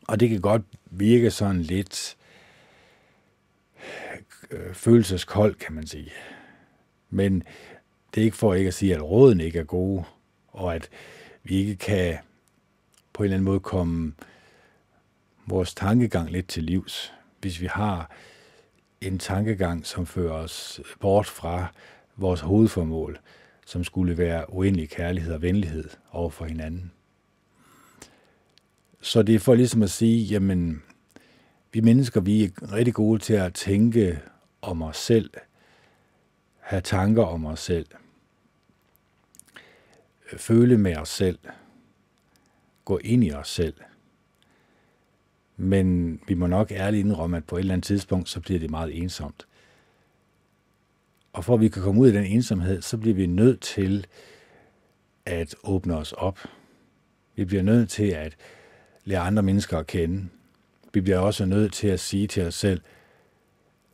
[0.07, 2.17] og det kan godt virke sådan lidt
[4.51, 6.11] øh, følelseskold, kan man sige.
[7.09, 7.43] Men
[8.13, 10.03] det er ikke for ikke at sige, at råden ikke er gode,
[10.47, 10.89] og at
[11.43, 12.17] vi ikke kan
[13.13, 14.13] på en eller anden måde komme
[15.47, 18.11] vores tankegang lidt til livs, hvis vi har
[19.07, 21.67] en tankegang, som fører os bort fra,
[22.15, 23.19] vores hovedformål,
[23.65, 26.91] som skulle være uendelig kærlighed og venlighed over for hinanden.
[29.01, 30.83] Så det er for ligesom at sige, jamen,
[31.71, 34.19] vi mennesker, vi er rigtig gode til at tænke
[34.61, 35.31] om os selv,
[36.59, 37.87] have tanker om os selv,
[40.37, 41.39] føle med os selv,
[42.85, 43.75] gå ind i os selv.
[45.57, 48.69] Men vi må nok ærligt indrømme, at på et eller andet tidspunkt, så bliver det
[48.69, 49.47] meget ensomt.
[51.33, 54.07] Og for at vi kan komme ud af den ensomhed, så bliver vi nødt til
[55.25, 56.39] at åbne os op.
[57.35, 58.35] Vi bliver nødt til at
[59.05, 60.27] lære andre mennesker at kende.
[60.93, 62.81] Vi bliver også nødt til at sige til os selv,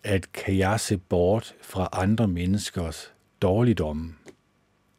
[0.04, 4.13] at kan jeg se bort fra andre menneskers dårligdomme?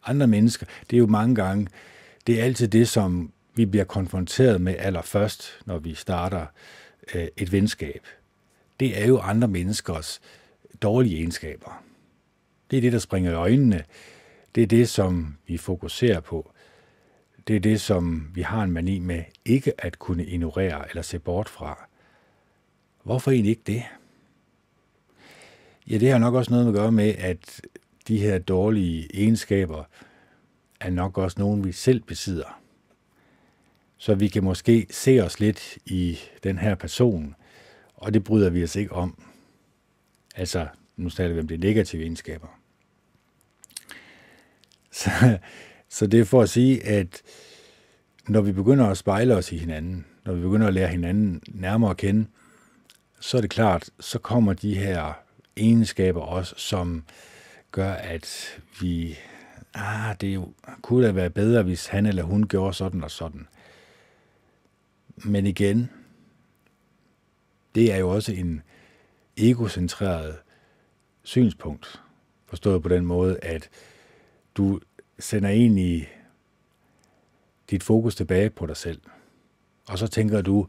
[0.05, 1.67] Andre mennesker, det er jo mange gange,
[2.27, 6.47] det er altid det, som vi bliver konfronteret med allerførst, når vi starter
[7.15, 8.07] øh, et venskab.
[8.81, 10.21] Det er jo andre menneskers
[10.83, 11.85] dårlige egenskaber.
[12.71, 13.85] Det er det, der springer i øjnene.
[14.55, 16.53] Det er det, som vi fokuserer på.
[17.49, 21.19] Det er det, som vi har en mani med ikke at kunne ignorere eller se
[21.19, 21.89] bort fra.
[23.03, 23.83] Hvorfor egentlig ikke det?
[25.91, 27.61] Ja, det har nok også noget at gøre med, at
[28.09, 29.85] de her dårlige egenskaber
[30.81, 32.60] er nok også nogen, vi selv besidder.
[34.01, 37.35] Så vi kan måske se os lidt i den her person,
[37.95, 39.23] og det bryder vi os ikke om.
[40.35, 42.47] Altså, nu taler vi om de negative egenskaber.
[44.93, 45.11] Så,
[45.89, 47.23] så det er for at sige, at
[48.29, 51.91] når vi begynder at spejle os i hinanden, når vi begynder at lære hinanden nærmere
[51.91, 52.27] at kende,
[53.21, 55.13] så er det klart, så kommer de her
[55.57, 57.05] egenskaber også, som
[57.71, 59.19] gør, at vi,
[59.75, 60.45] ah, det
[60.83, 63.47] kunne da være bedre, hvis han eller hun gjorde sådan og sådan.
[65.25, 65.91] Men igen,
[67.75, 68.63] det er jo også en
[69.37, 70.39] egocentreret
[71.23, 72.03] synspunkt,
[72.47, 73.71] forstået på den måde, at
[74.55, 74.81] du
[75.19, 76.13] sender egentlig
[77.71, 79.01] dit fokus tilbage på dig selv.
[79.89, 80.67] Og så tænker du,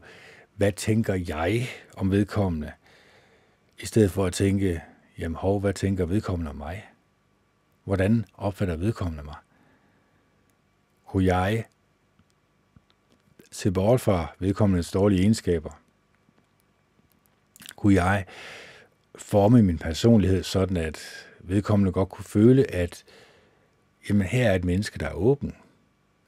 [0.56, 2.72] hvad tænker jeg om vedkommende?
[3.78, 4.82] I stedet for at tænke,
[5.18, 6.88] jamen hov, hvad tænker vedkommende om mig?
[7.84, 9.36] Hvordan opfatter vedkommende mig?
[11.06, 11.64] Kunne jeg
[13.52, 15.80] se bort fra vedkommendes dårlige egenskaber?
[17.76, 18.24] Kunne jeg
[19.14, 23.04] forme min personlighed sådan, at vedkommende godt kunne føle, at
[24.08, 25.54] jamen, her er et menneske, der er åben.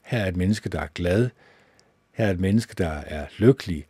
[0.01, 1.29] Her er et menneske, der er glad.
[2.11, 3.85] Her er et menneske, der er lykkelig.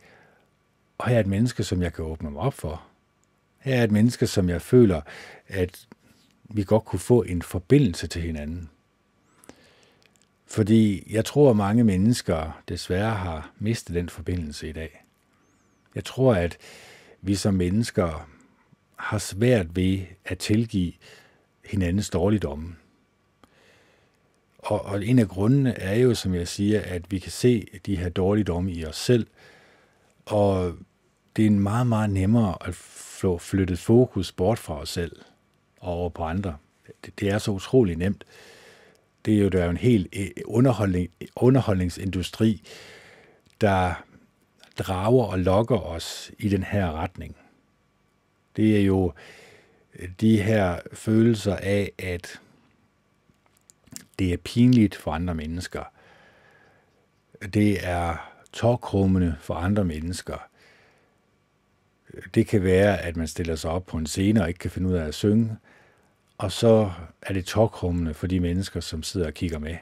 [0.98, 2.82] Og her er et menneske, som jeg kan åbne mig op for.
[3.58, 5.00] Her er et menneske, som jeg føler,
[5.48, 5.86] at
[6.44, 8.70] vi godt kunne få en forbindelse til hinanden.
[10.46, 15.04] Fordi jeg tror, at mange mennesker desværre har mistet den forbindelse i dag.
[15.94, 16.58] Jeg tror, at
[17.22, 18.28] vi som mennesker
[18.96, 20.92] har svært ved at tilgive
[21.64, 22.76] hinandens dårligdomme.
[24.58, 27.96] Og, og en af grundene er jo, som jeg siger, at vi kan se de
[27.96, 29.26] her dårligdomme i os selv,
[30.26, 30.76] og
[31.36, 35.16] det er meget, meget nemmere at få flyttet fokus bort fra os selv
[35.80, 36.56] og over på andre.
[37.04, 38.24] Det, det er så utrolig nemt.
[39.26, 42.62] Det er jo der er en helt øh, underholdning, underholdningsindustri,
[43.60, 44.04] der
[44.78, 47.36] drager og lokker os i den her retning.
[48.56, 49.12] Det er jo
[49.98, 52.40] øh, de her følelser af, at
[54.18, 55.82] det er pinligt for andre mennesker.
[57.54, 60.48] Det er tårkrummende for andre mennesker.
[62.34, 64.88] Det kan være, at man stiller sig op på en scene og ikke kan finde
[64.88, 65.56] ud af at synge,
[66.38, 66.90] og så
[67.22, 69.76] er det tokrummende for de mennesker, som sidder og kigger med.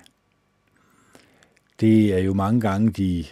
[1.81, 3.25] Det er jo mange gange de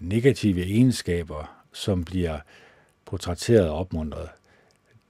[0.00, 2.38] negative egenskaber, som bliver
[3.04, 4.28] portrætteret og opmuntret.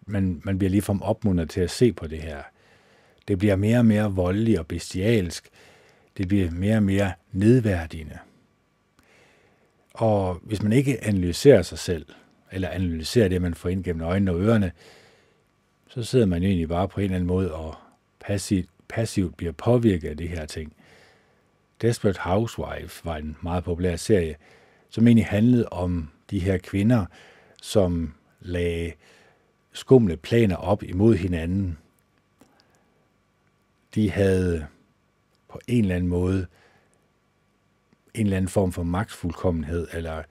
[0.06, 2.42] Man, man bliver ligefrem opmuntret til at se på det her–
[3.30, 5.48] det bliver mere og mere voldelig og bestialsk.
[6.16, 8.18] Det bliver mere og mere nedværdigende.
[9.94, 12.06] Og hvis man ikke analyserer sig selv,
[12.52, 14.72] eller analyserer det, man får ind gennem øjnene og ørerne,
[15.90, 17.74] så sidder man egentlig bare på en eller anden måde og
[18.20, 20.72] passivt, passivt bliver påvirket af det her ting.
[21.82, 24.36] Desperate Housewife var en meget populær serie,
[24.90, 27.06] som egentlig handlede om de her kvinder,
[27.62, 28.92] som lagde
[29.72, 31.78] skumle planer op imod hinanden,
[33.94, 34.66] de havde
[35.48, 36.46] på en eller anden måde
[38.14, 40.24] en eller anden form for magtfuldkommenhed, eller en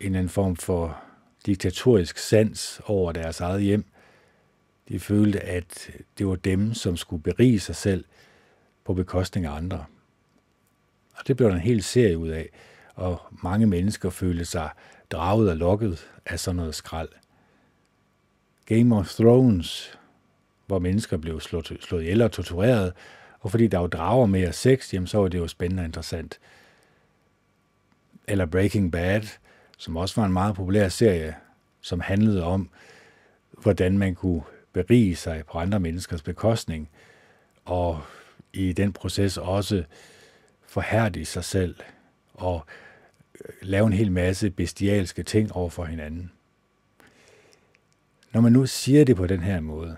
[0.00, 1.02] eller anden form for
[1.46, 3.84] diktatorisk sans over deres eget hjem.
[4.88, 8.04] De følte, at det var dem, som skulle berige sig selv
[8.84, 9.84] på bekostning af andre.
[11.14, 12.48] Og det blev der en hel serie ud af,
[12.94, 14.70] og mange mennesker følte sig
[15.10, 17.08] draget og lokket af sådan noget skrald.
[18.66, 19.98] Game of Thrones
[20.68, 22.92] hvor mennesker blev slået, slået ihjel og tortureret,
[23.40, 26.38] og fordi der var drager mere sex, jamen så var det jo spændende og interessant.
[28.28, 29.22] Eller Breaking Bad,
[29.78, 31.36] som også var en meget populær serie,
[31.80, 32.70] som handlede om,
[33.52, 36.90] hvordan man kunne berige sig på andre menneskers bekostning,
[37.64, 38.02] og
[38.52, 39.84] i den proces også
[40.66, 41.76] forhærdige sig selv
[42.34, 42.66] og
[43.34, 46.32] øh, lave en hel masse bestialske ting over for hinanden.
[48.32, 49.96] Når man nu siger det på den her måde,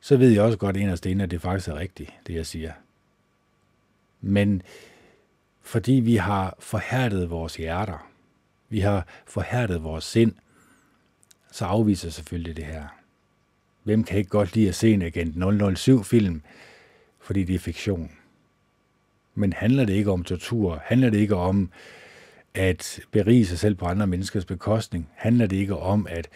[0.00, 2.72] så ved jeg også godt inderst inde, at det faktisk er rigtigt, det jeg siger.
[4.20, 4.62] Men
[5.62, 8.10] fordi vi har forhærdet vores hjerter,
[8.68, 10.32] vi har forhærdet vores sind,
[11.52, 13.03] så afviser selvfølgelig det her.
[13.84, 16.42] Hvem kan ikke godt lide at se en Agent 007-film,
[17.20, 18.10] fordi det er fiktion?
[19.34, 20.82] Men handler det ikke om tortur?
[20.84, 21.70] Handler det ikke om
[22.54, 25.08] at berige sig selv på andre menneskers bekostning?
[25.14, 26.28] Handler det ikke om at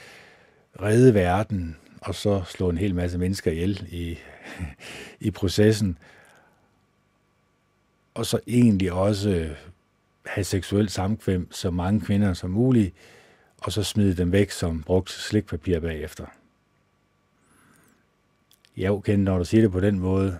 [0.82, 4.18] redde verden og så slå en hel masse mennesker ihjel i,
[5.28, 5.98] i processen?
[8.14, 9.48] Og så egentlig også
[10.26, 12.94] have seksuelt samkvem så mange kvinder som muligt,
[13.58, 16.26] og så smide dem væk som brugt slikpapir bagefter.
[18.78, 20.38] Ja, okay, når du siger det på den måde,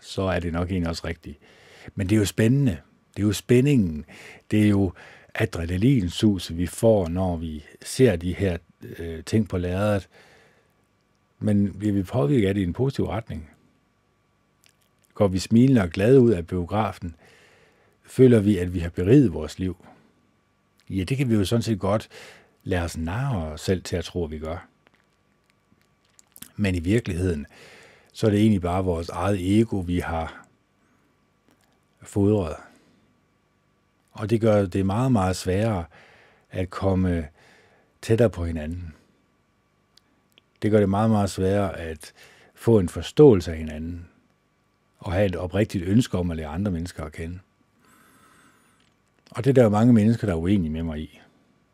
[0.00, 1.38] så er det nok egentlig også rigtigt.
[1.94, 2.78] Men det er jo spændende.
[3.16, 4.04] Det er jo spændingen.
[4.50, 4.92] Det er jo
[5.34, 8.58] adrenalinsus, vi får, når vi ser de her
[8.98, 10.08] øh, ting på lærredet.
[11.38, 13.50] Men bliver vi påvirket af det i en positiv retning?
[15.14, 17.16] Går vi smilende og glade ud af biografen?
[18.04, 19.86] Føler vi, at vi har beriget vores liv?
[20.90, 22.08] Ja, det kan vi jo sådan set godt
[22.64, 24.71] lade os narre os selv til at tro, at vi gør.
[26.56, 27.46] Men i virkeligheden,
[28.12, 30.46] så er det egentlig bare vores eget ego, vi har
[32.02, 32.56] fodret.
[34.12, 35.84] Og det gør det meget, meget sværere
[36.50, 37.28] at komme
[38.02, 38.94] tættere på hinanden.
[40.62, 42.12] Det gør det meget, meget sværere at
[42.54, 44.08] få en forståelse af hinanden
[44.98, 47.38] og have et oprigtigt ønske om at lære andre mennesker at kende.
[49.30, 51.21] Og det er der jo mange mennesker, der er uenige med mig i.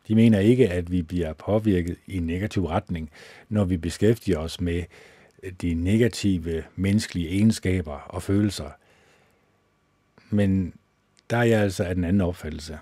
[0.09, 3.09] De mener ikke, at vi bliver påvirket i en negativ retning,
[3.49, 4.83] når vi beskæftiger os med
[5.43, 8.69] øh, de negative menneskelige egenskaber og følelser.
[10.29, 10.73] Men
[11.29, 12.79] der er jeg altså af den anden opfattelse.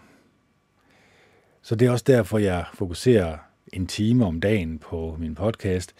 [1.61, 3.37] Så det er også derfor, jeg fokuserer
[3.73, 5.93] en time om dagen på min podcast.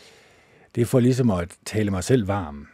[0.75, 2.67] Det er for ligesom at tale mig selv varm.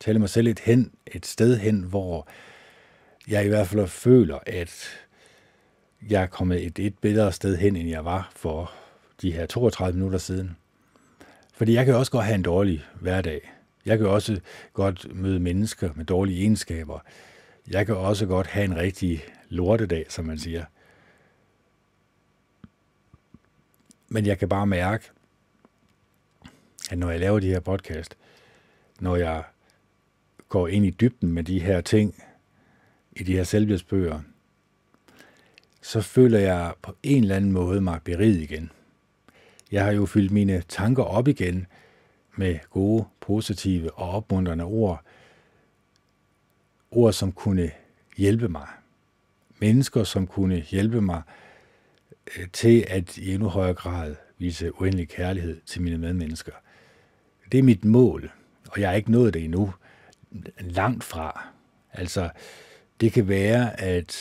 [0.00, 2.28] Tale mig selv et, hen, et sted hen, hvor
[3.28, 5.05] jeg i hvert fald føler, at
[6.10, 8.72] jeg er kommet et, et bedre sted hen, end jeg var for
[9.22, 10.56] de her 32 minutter siden.
[11.54, 13.52] Fordi jeg kan også godt have en dårlig hverdag.
[13.86, 14.40] Jeg kan også
[14.72, 16.98] godt møde mennesker med dårlige egenskaber.
[17.70, 20.64] Jeg kan også godt have en rigtig lortedag, som man siger.
[24.08, 25.10] Men jeg kan bare mærke,
[26.90, 28.16] at når jeg laver de her podcast,
[29.00, 29.44] når jeg
[30.48, 32.22] går ind i dybden med de her ting,
[33.12, 34.20] i de her selvhjælpsbøger,
[35.86, 38.70] så føler jeg på en eller anden måde mig beriget igen.
[39.72, 41.66] Jeg har jo fyldt mine tanker op igen
[42.36, 45.04] med gode, positive og opmuntrende ord.
[46.90, 47.70] Ord, som kunne
[48.16, 48.66] hjælpe mig.
[49.58, 51.22] Mennesker, som kunne hjælpe mig
[52.36, 56.52] øh, til at i endnu højere grad vise uendelig kærlighed til mine medmennesker.
[57.52, 58.30] Det er mit mål,
[58.68, 59.74] og jeg har ikke nået det endnu.
[60.60, 61.46] Langt fra.
[61.92, 62.30] Altså,
[63.00, 64.16] det kan være, at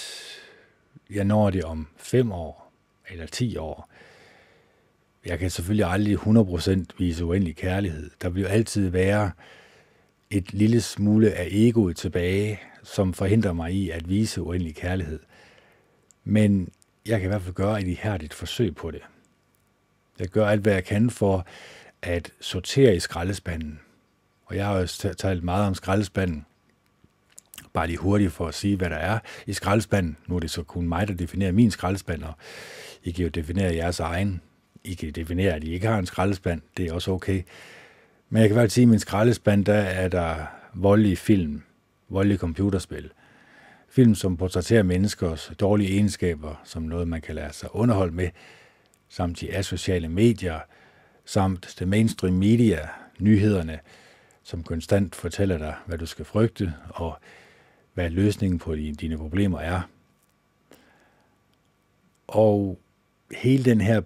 [1.09, 2.71] jeg når det om fem år
[3.09, 3.89] eller ti år.
[5.25, 8.11] Jeg kan selvfølgelig aldrig 100% vise uendelig kærlighed.
[8.21, 9.31] Der vil jo altid være
[10.29, 15.19] et lille smule af egoet tilbage, som forhindrer mig i at vise uendelig kærlighed.
[16.23, 16.69] Men
[17.05, 19.01] jeg kan i hvert fald gøre et ihærdigt forsøg på det.
[20.19, 21.47] Jeg gør alt, hvad jeg kan for
[22.01, 23.79] at sortere i skraldespanden.
[24.45, 24.87] Og jeg har jo
[25.17, 26.45] talt meget om skraldespanden.
[27.75, 30.17] Bare lige hurtigt for at sige, hvad der er i skraldespanden.
[30.27, 32.33] Nu er det så kun mig, der definerer min skraldespand, og
[33.03, 34.41] I kan jo definere jeres egen.
[34.83, 36.61] I kan definere, at I ikke har en skraldespand.
[36.77, 37.43] Det er også okay.
[38.29, 40.35] Men jeg kan bare sige, at min skraldespand, der er der
[40.73, 41.63] voldelige film,
[42.09, 43.11] voldelige computerspil.
[43.89, 48.29] Film, som portrætterer menneskers dårlige egenskaber, som noget, man kan lade sig underholde med,
[49.09, 50.59] samt de asociale medier,
[51.25, 52.79] samt det mainstream media,
[53.19, 53.79] nyhederne,
[54.43, 57.17] som konstant fortæller dig, hvad du skal frygte, og
[57.95, 59.81] hvad løsningen på dine problemer er.
[62.27, 62.79] Og
[63.31, 64.01] hele den her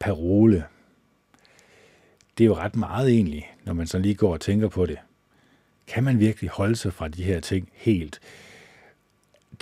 [0.00, 0.64] parole,
[2.38, 4.98] det er jo ret meget egentlig, når man så lige går og tænker på det.
[5.86, 8.20] Kan man virkelig holde sig fra de her ting helt?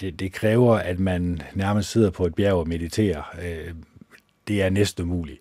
[0.00, 3.22] Det, det kræver, at man nærmest sidder på et bjerg og mediterer.
[3.42, 3.74] Øh,
[4.48, 5.40] det er næsten umuligt.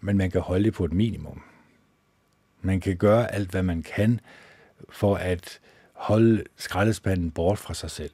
[0.00, 1.42] Men man kan holde det på et minimum.
[2.62, 4.20] Man kan gøre alt, hvad man kan
[4.88, 5.60] for at
[5.96, 8.10] holde skraldespanden bort fra sig selv.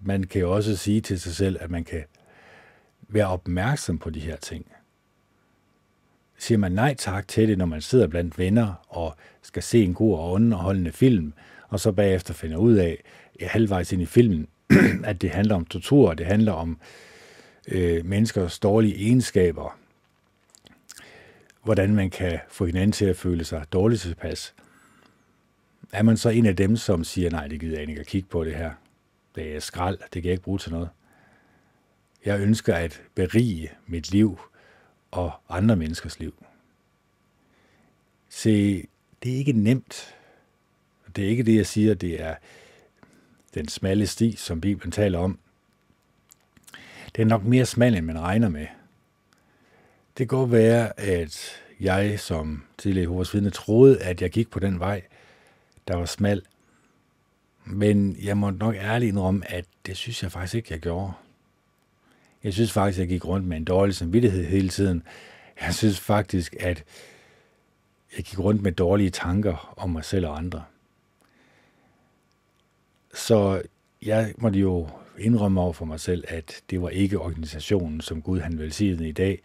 [0.00, 2.04] Man kan jo også sige til sig selv, at man kan
[3.08, 4.66] være opmærksom på de her ting.
[6.38, 9.94] Siger man nej tak til det, når man sidder blandt venner og skal se en
[9.94, 11.32] god og underholdende film,
[11.68, 13.02] og så bagefter finder ud af,
[13.40, 14.48] halvvejs ind i filmen,
[15.04, 16.78] at det handler om tortur, det handler om
[17.68, 19.78] øh, menneskers dårlige egenskaber,
[21.64, 24.54] hvordan man kan få hinanden til at føle sig dårligt tilpas.
[25.92, 28.28] Er man så en af dem, som siger, nej, det gider jeg ikke at kigge
[28.28, 28.70] på det her.
[29.34, 30.88] Det er skrald, det kan jeg ikke bruge til noget.
[32.24, 34.38] Jeg ønsker at berige mit liv
[35.10, 36.34] og andre menneskers liv.
[38.28, 38.86] Se,
[39.22, 40.14] det er ikke nemt.
[41.16, 42.34] Det er ikke det, jeg siger, det er
[43.54, 45.38] den smalle sti, som Bibelen taler om.
[47.16, 48.66] Det er nok mere smal, end man regner med.
[50.18, 54.58] Det kan godt være, at jeg som tidligere Jehovas vidne troede, at jeg gik på
[54.58, 55.02] den vej,
[55.88, 56.42] der var smal.
[57.64, 61.12] Men jeg må nok ærligt indrømme, at det synes jeg faktisk ikke, jeg gjorde.
[62.44, 65.02] Jeg synes faktisk, jeg gik rundt med en dårlig samvittighed hele tiden.
[65.60, 66.84] Jeg synes faktisk, at
[68.16, 70.64] jeg gik rundt med dårlige tanker om mig selv og andre.
[73.14, 73.62] Så
[74.02, 78.40] jeg måtte jo indrømme over for mig selv, at det var ikke organisationen, som Gud
[78.40, 79.42] han velsignede i dag.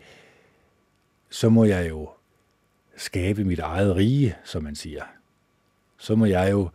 [1.29, 2.09] Så må jeg jo
[2.97, 5.03] skabe mit eget rige, som man siger.
[6.01, 6.69] Så må jeg jo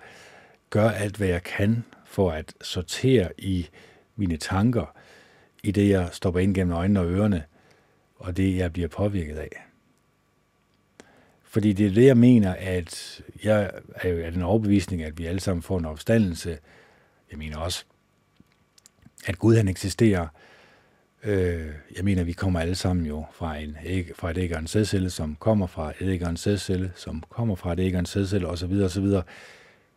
[0.70, 3.68] gøre alt, hvad jeg kan for at sortere i
[4.16, 4.96] mine tanker,
[5.62, 7.44] i det, jeg stopper ind gennem øjnene og ørerne,
[8.16, 9.66] og det, jeg bliver påvirket af.
[11.42, 15.26] Fordi det er det, jeg mener, at jeg er jo af den overbevisning, at vi
[15.26, 16.58] alle sammen får en opstandelse.
[17.30, 17.84] Jeg mener også,
[19.26, 20.28] at Gud han eksisterer.
[21.26, 21.66] Øh,
[21.96, 24.66] jeg mener, vi kommer alle sammen jo fra, en æg, fra et æg og en
[24.66, 27.98] sædcelle, som kommer fra et æg og en sædcelle, som kommer fra et æg og
[27.98, 28.72] en sædcelle osv.
[28.72, 29.04] osv.
[29.04, 29.24] Det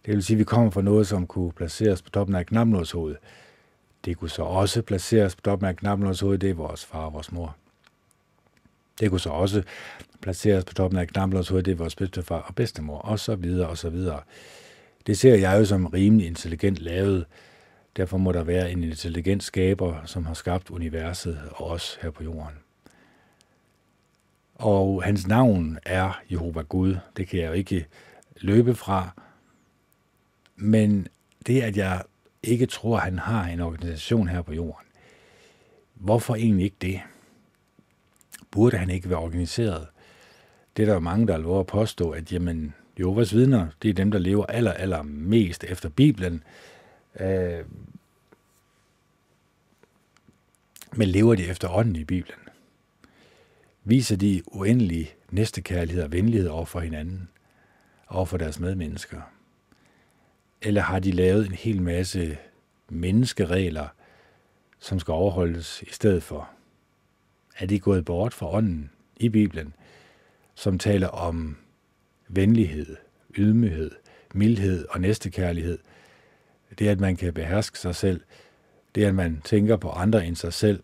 [0.06, 3.18] vil sige, at vi kommer fra noget, som kunne placeres på toppen af knapnålshovedet.
[4.06, 7.32] Det kunne så også placeres på toppen af knapnålshovedet, det er vores far og vores
[7.32, 7.56] mor.
[9.00, 9.64] Det kunne så også
[10.22, 13.78] placeres på toppen af knapnålshovedet, det er vores bedstefar og bedstemor, og så videre og
[13.78, 14.20] så videre.
[15.08, 17.26] Det ser jeg jo som rimelig intelligent lavet,
[17.98, 22.24] Derfor må der være en intelligent skaber, som har skabt universet og os her på
[22.24, 22.56] jorden.
[24.56, 26.96] Og hans navn er Jehova Gud.
[27.18, 27.86] Det kan jeg jo ikke
[28.42, 29.10] løbe fra.
[30.56, 31.08] Men
[31.48, 32.04] det, at jeg
[32.44, 34.88] ikke tror, at han har en organisation her på jorden,
[35.94, 37.02] hvorfor egentlig ikke det?
[38.52, 39.88] Burde han ikke være organiseret?
[40.78, 43.94] Det er der jo mange, der lover at påstå, at jamen, Jehovas vidner, det er
[43.94, 46.44] dem, der lever aller, aller mest efter Bibelen.
[47.20, 47.66] Øh,
[50.94, 52.40] men lever de efter ånden i Bibelen?
[53.84, 57.30] Viser de uendelig næstekærlighed og venlighed over for hinanden,
[58.08, 59.22] over for deres medmennesker?
[60.62, 62.38] Eller har de lavet en hel masse
[62.90, 63.88] menneskeregler,
[64.80, 66.50] som skal overholdes i stedet for?
[67.58, 69.74] Er de gået bort fra ånden i Bibelen,
[70.56, 71.58] som taler om
[72.28, 72.98] venlighed,
[73.38, 73.92] ydmyghed,
[74.34, 75.80] mildhed og næstekærlighed?
[76.80, 78.22] Det er, at man kan beherske sig selv,
[78.96, 80.84] det er, at man tænker på andre end sig selv.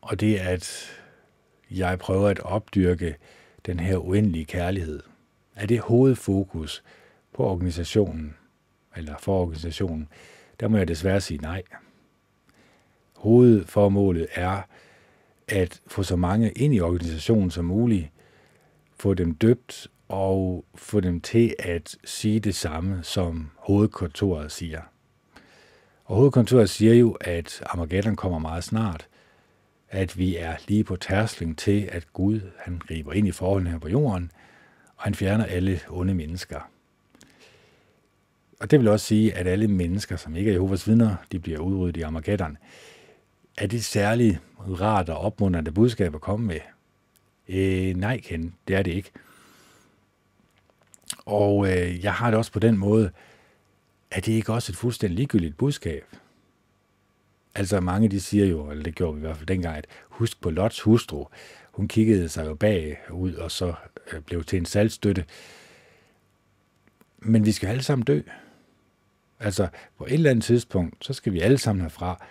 [0.00, 0.90] Og det er, at
[1.70, 3.16] jeg prøver at opdyrke
[3.66, 5.02] den her uendelige kærlighed.
[5.54, 6.82] Er det hovedfokus
[7.32, 8.36] på organisationen,
[8.96, 10.08] eller for organisationen,
[10.60, 11.62] der må jeg desværre sige nej.
[13.16, 14.62] Hovedformålet er
[15.48, 18.10] at få så mange ind i organisationen som muligt,
[18.96, 24.80] få dem døbt og få dem til at sige det samme, som hovedkontoret siger.
[26.04, 29.08] Og hovedkontoret siger jo, at Armageddon kommer meget snart,
[29.88, 33.78] at vi er lige på tærsling til, at Gud han griber ind i forholdene her
[33.78, 34.30] på jorden,
[34.96, 36.70] og han fjerner alle onde mennesker.
[38.60, 41.58] Og det vil også sige, at alle mennesker, som ikke er Jehovas vidner, de bliver
[41.58, 42.58] udryddet i Armageddon.
[43.58, 46.60] Er det særligt rart og opmuntrende budskab at komme med?
[47.48, 49.10] Øh, nej, Ken, det er det ikke.
[51.26, 53.10] Og øh, jeg har det også på den måde,
[54.10, 56.04] at det ikke også et fuldstændig ligegyldigt budskab?
[57.54, 60.40] Altså mange de siger jo, eller det gjorde vi i hvert fald dengang, at husk
[60.40, 61.26] på Lots hustru.
[61.72, 63.74] Hun kiggede sig jo bag ud og så
[64.12, 65.24] øh, blev til en salgstøtte.
[67.18, 68.20] Men vi skal alle sammen dø.
[69.40, 72.24] Altså på et eller andet tidspunkt, så skal vi alle sammen herfra.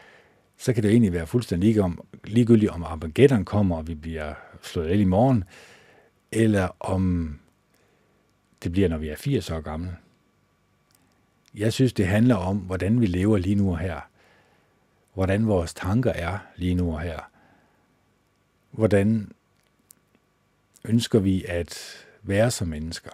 [0.57, 4.33] Så kan det jo egentlig være fuldstændig om, ligegyldigt, om Armageddon kommer, og vi bliver
[4.61, 5.43] slået ihjel i morgen,
[6.31, 7.39] eller om
[8.65, 9.97] det bliver, når vi er 80 år gamle.
[11.55, 13.99] Jeg synes, det handler om, hvordan vi lever lige nu og her.
[15.13, 17.19] Hvordan vores tanker er lige nu og her.
[18.71, 19.31] Hvordan
[20.85, 23.11] ønsker vi at være som mennesker?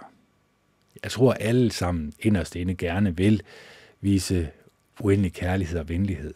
[1.03, 3.43] Jeg tror alle sammen inderst inde gerne vil
[4.01, 4.51] vise
[4.99, 6.33] uendelig kærlighed og venlighed.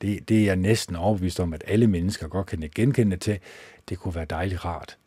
[0.00, 3.38] Det, det er jeg næsten overbevist om, at alle mennesker godt kan genkende til.
[3.88, 4.98] Det kunne være dejligt rart.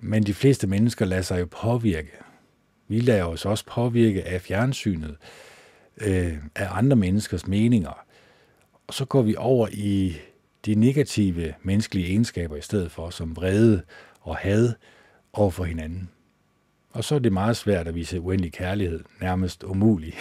[0.00, 2.10] Men de fleste mennesker lader sig jo påvirke.
[2.88, 5.16] Vi lader os også påvirke af fjernsynet,
[6.00, 8.04] øh, af andre menneskers meninger.
[8.86, 10.16] Og så går vi over i
[10.66, 13.82] de negative menneskelige egenskaber i stedet for, som vrede
[14.20, 14.72] og had
[15.32, 16.10] over for hinanden.
[16.90, 20.16] Og så er det meget svært at vise uendelig kærlighed, nærmest umuligt,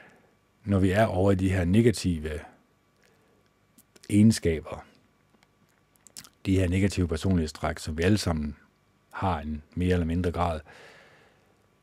[0.64, 2.30] når vi er over i de her negative
[4.10, 4.84] egenskaber.
[6.46, 8.56] De her negative personlighedstræk, som vi alle sammen
[9.16, 10.60] har en mere eller mindre grad.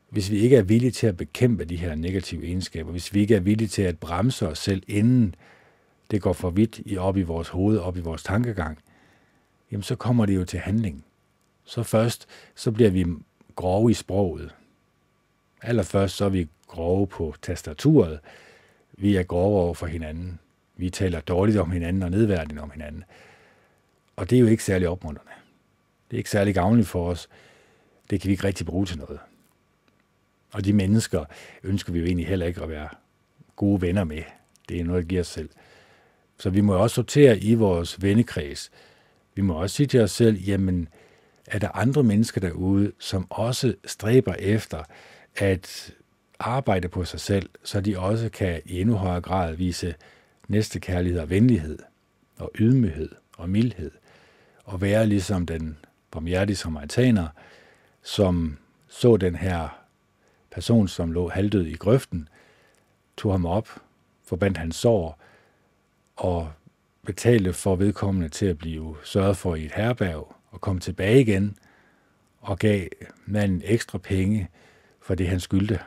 [0.08, 3.34] Hvis vi ikke er villige til at bekæmpe de her negative egenskaber, hvis vi ikke
[3.34, 5.34] er villige til at bremse os selv, inden
[6.10, 8.78] det går for vidt i op i vores hoved, op i vores tankegang,
[9.72, 11.04] jamen så kommer det jo til handling.
[11.64, 13.06] Så først, så bliver vi
[13.56, 14.54] grove i sproget.
[15.62, 18.18] Allerførst så er vi grove på tastaturet.
[18.92, 20.38] Vi er grove over for hinanden.
[20.76, 23.04] Vi taler dårligt om hinanden og nedværdigt om hinanden.
[24.16, 25.43] Og det er jo ikke særlig opmuntrende.
[26.10, 27.28] Det er ikke særlig gavnligt for os.
[28.10, 29.18] Det kan vi ikke rigtig bruge til noget.
[30.52, 31.24] Og de mennesker
[31.62, 32.88] ønsker vi jo egentlig heller ikke at være
[33.56, 34.22] gode venner med.
[34.68, 35.48] Det er noget, der giver os selv.
[36.38, 38.70] Så vi må også sortere i vores vennekreds.
[39.34, 40.88] Vi må også sige til os selv, jamen,
[41.46, 44.82] er der andre mennesker derude, som også stræber efter
[45.36, 45.94] at
[46.38, 49.94] arbejde på sig selv, så de også kan i endnu højere grad vise
[50.48, 51.78] næstekærlighed og venlighed,
[52.38, 53.90] og ydmyghed og mildhed,
[54.64, 55.78] og være ligesom den
[56.14, 57.28] barmhjertige samaritaner,
[58.02, 58.58] som
[58.88, 59.84] så den her
[60.50, 62.28] person, som lå halvdød i grøften,
[63.16, 63.68] tog ham op,
[64.24, 65.18] forbandt hans sår
[66.16, 66.52] og
[67.06, 71.56] betalte for vedkommende til at blive sørget for i et herberg og komme tilbage igen
[72.40, 72.88] og gav
[73.26, 74.48] manden ekstra penge
[75.00, 75.80] for det, han skyldte.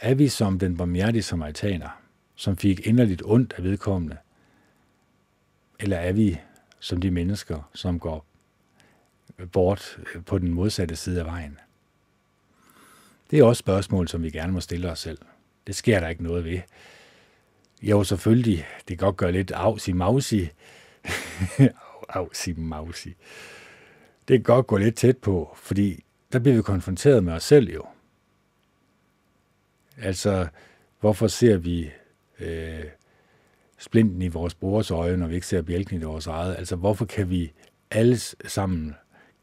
[0.00, 2.00] Er vi som den barmhjertige samaritaner,
[2.34, 4.16] som fik inderligt ondt af vedkommende,
[5.80, 6.40] eller er vi
[6.80, 8.26] som de mennesker, som går
[9.52, 11.58] bort øh, på den modsatte side af vejen?
[13.30, 15.18] Det er også spørgsmål, som vi gerne må stille os selv.
[15.66, 16.60] Det sker der ikke noget ved.
[17.82, 20.48] Jo, selvfølgelig, det kan godt gøre lidt afsi mausi.
[22.08, 23.14] afsi mausi.
[24.28, 27.70] Det kan godt gå lidt tæt på, fordi der bliver vi konfronteret med os selv
[27.70, 27.84] jo.
[29.96, 30.46] Altså,
[31.00, 31.90] hvorfor ser vi
[32.40, 32.84] øh,
[33.78, 36.56] splinten i vores brors øje, når vi ikke ser bjælken i vores eget?
[36.56, 37.52] Altså, hvorfor kan vi
[37.90, 38.94] alle sammen,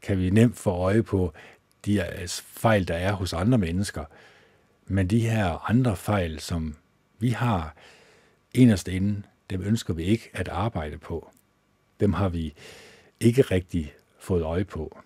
[0.02, 1.32] kan vi nemt få øje på
[1.84, 4.04] de altså, fejl, der er hos andre mennesker,
[4.86, 6.76] men de her andre fejl, som
[7.18, 7.74] vi har
[8.54, 11.30] inderst inde, dem ønsker vi ikke at arbejde på.
[12.00, 12.54] Dem har vi
[13.20, 14.98] ikke rigtig fået øje på.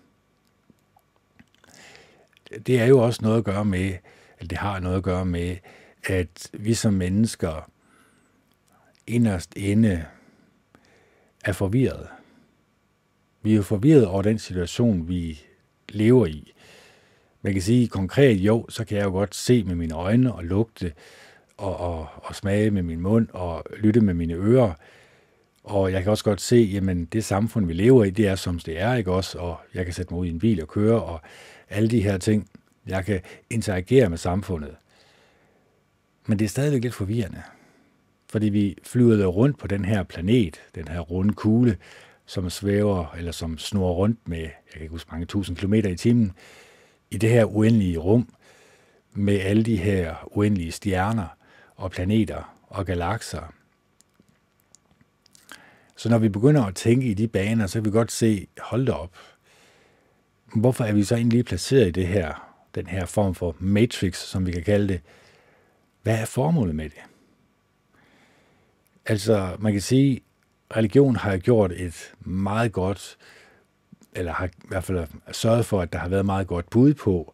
[2.65, 3.97] Det er jo også noget at gøre med,
[4.39, 5.57] eller det har noget at gøre med,
[6.03, 7.69] at vi som mennesker
[9.07, 10.05] inderst inde
[11.45, 12.07] er forvirret.
[13.47, 15.39] Vi er jo forvirret over den situation, vi
[15.89, 16.53] lever i.
[17.41, 20.43] Man kan sige konkret, jo, så kan jeg jo godt se med mine øjne og
[20.43, 20.93] lugte
[21.57, 24.73] og, og, og smage med min mund og lytte med mine ører.
[25.63, 28.59] Og jeg kan også godt se, jamen det samfund, vi lever i, det er som
[28.59, 29.37] det er, ikke også?
[29.37, 31.21] Og jeg kan sætte mig ud i en bil og køre, og
[31.69, 32.49] alle de her ting.
[32.87, 34.75] Jeg kan interagere med samfundet.
[36.25, 37.41] Men det er stadigvæk lidt forvirrende.
[38.29, 41.77] Fordi vi flyver rundt på den her planet, den her runde kugle,
[42.27, 45.95] som svæver, eller som snor rundt med, jeg kan ikke huske mange tusind kilometer i
[45.95, 46.31] timen,
[47.11, 48.33] i det her uendelige rum,
[49.13, 51.27] med alle de her uendelige stjerner
[51.75, 53.53] og planeter og galakser.
[55.95, 58.85] Så når vi begynder at tænke i de baner, så kan vi godt se, hold
[58.85, 59.15] da op,
[60.55, 64.45] hvorfor er vi så egentlig placeret i det her, den her form for matrix, som
[64.45, 65.01] vi kan kalde det?
[66.03, 67.01] Hvad er formålet med det?
[69.05, 70.21] Altså, man kan sige,
[70.75, 73.17] religion har gjort et meget godt,
[74.15, 77.33] eller har i hvert fald sørget for, at der har været meget godt bud på,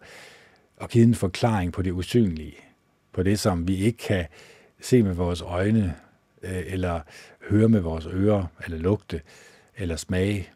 [0.78, 2.56] og givet en forklaring på det usynlige,
[3.12, 4.26] på det, som vi ikke kan
[4.82, 5.96] se med vores øjne,
[6.42, 7.02] øh, eller
[7.50, 9.22] høre med vores ører, eller lugte,
[9.78, 10.50] eller smage.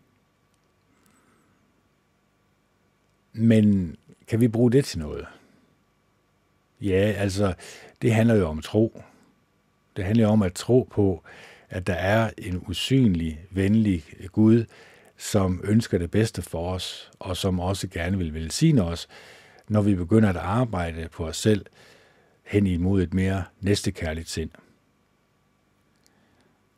[3.34, 3.95] Men
[4.28, 5.25] kan vi bruge det til noget?
[6.82, 7.53] Ja, altså,
[8.01, 9.03] det handler jo om tro.
[9.95, 11.23] Det handler om at tro på,
[11.70, 14.65] at der er en usynlig, venlig Gud,
[15.18, 19.07] som ønsker det bedste for os, og som også gerne vil velsigne os,
[19.68, 21.65] når vi begynder at arbejde på os selv
[22.43, 24.49] hen imod et mere næstekærligt sind.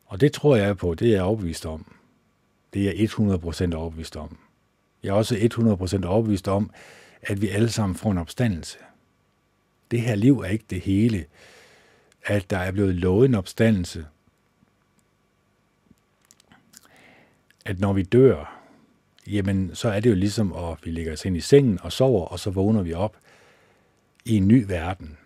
[0.06, 1.96] Og det tror jeg på, det er jeg overbevist om.
[2.74, 4.38] Det er jeg 100% overbevist om.
[5.04, 6.72] Jeg er også 100% overbevist om,
[7.22, 8.78] at vi alle sammen får en opstandelse.
[9.92, 11.26] Det her liv er ikke det hele.
[12.26, 14.06] At der er blevet lovet en opstandelse.
[17.66, 18.62] At når vi dør,
[19.28, 22.26] jamen så er det jo ligesom, at vi ligger os ind i sengen og sover,
[22.26, 23.18] og så vågner vi op
[24.26, 25.18] i en ny verden.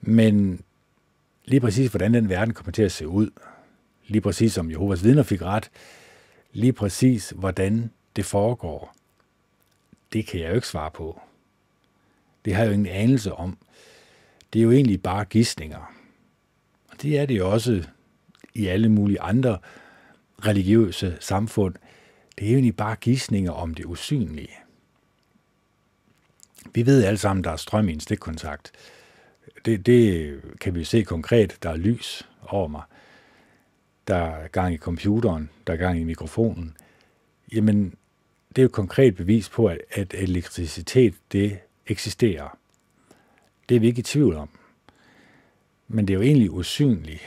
[0.00, 0.60] Men
[1.44, 3.30] lige præcis, hvordan den verden kommer til at se ud,
[4.06, 5.70] lige præcis som Jehovas vidner fik ret,
[6.52, 8.96] lige præcis, hvordan det foregår,
[10.12, 11.20] det kan jeg jo ikke svare på.
[12.44, 13.58] Det har jeg jo ingen anelse om.
[14.52, 15.94] Det er jo egentlig bare gissninger.
[16.88, 17.84] Og det er det jo også
[18.54, 19.58] i alle mulige andre
[20.46, 21.74] religiøse samfund.
[22.38, 24.56] Det er jo egentlig bare gissninger om det usynlige.
[26.74, 28.72] Vi ved alle sammen, der er strøm i en stikkontakt.
[29.64, 31.58] Det, det kan vi se konkret.
[31.62, 32.82] Der er lys over mig.
[34.08, 35.50] Der er gang i computeren.
[35.66, 36.76] Der er gang i mikrofonen.
[37.52, 37.94] Jamen,
[38.48, 42.58] det er jo et konkret bevis på, at, at elektricitet, det eksisterer.
[43.68, 44.48] Det er vi ikke i tvivl om.
[45.88, 47.22] Men det er jo egentlig usynligt.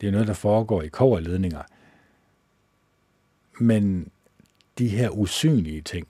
[0.00, 1.62] Det er noget, der foregår i koverledninger.
[3.58, 4.10] Men
[4.78, 6.08] de her usynlige ting,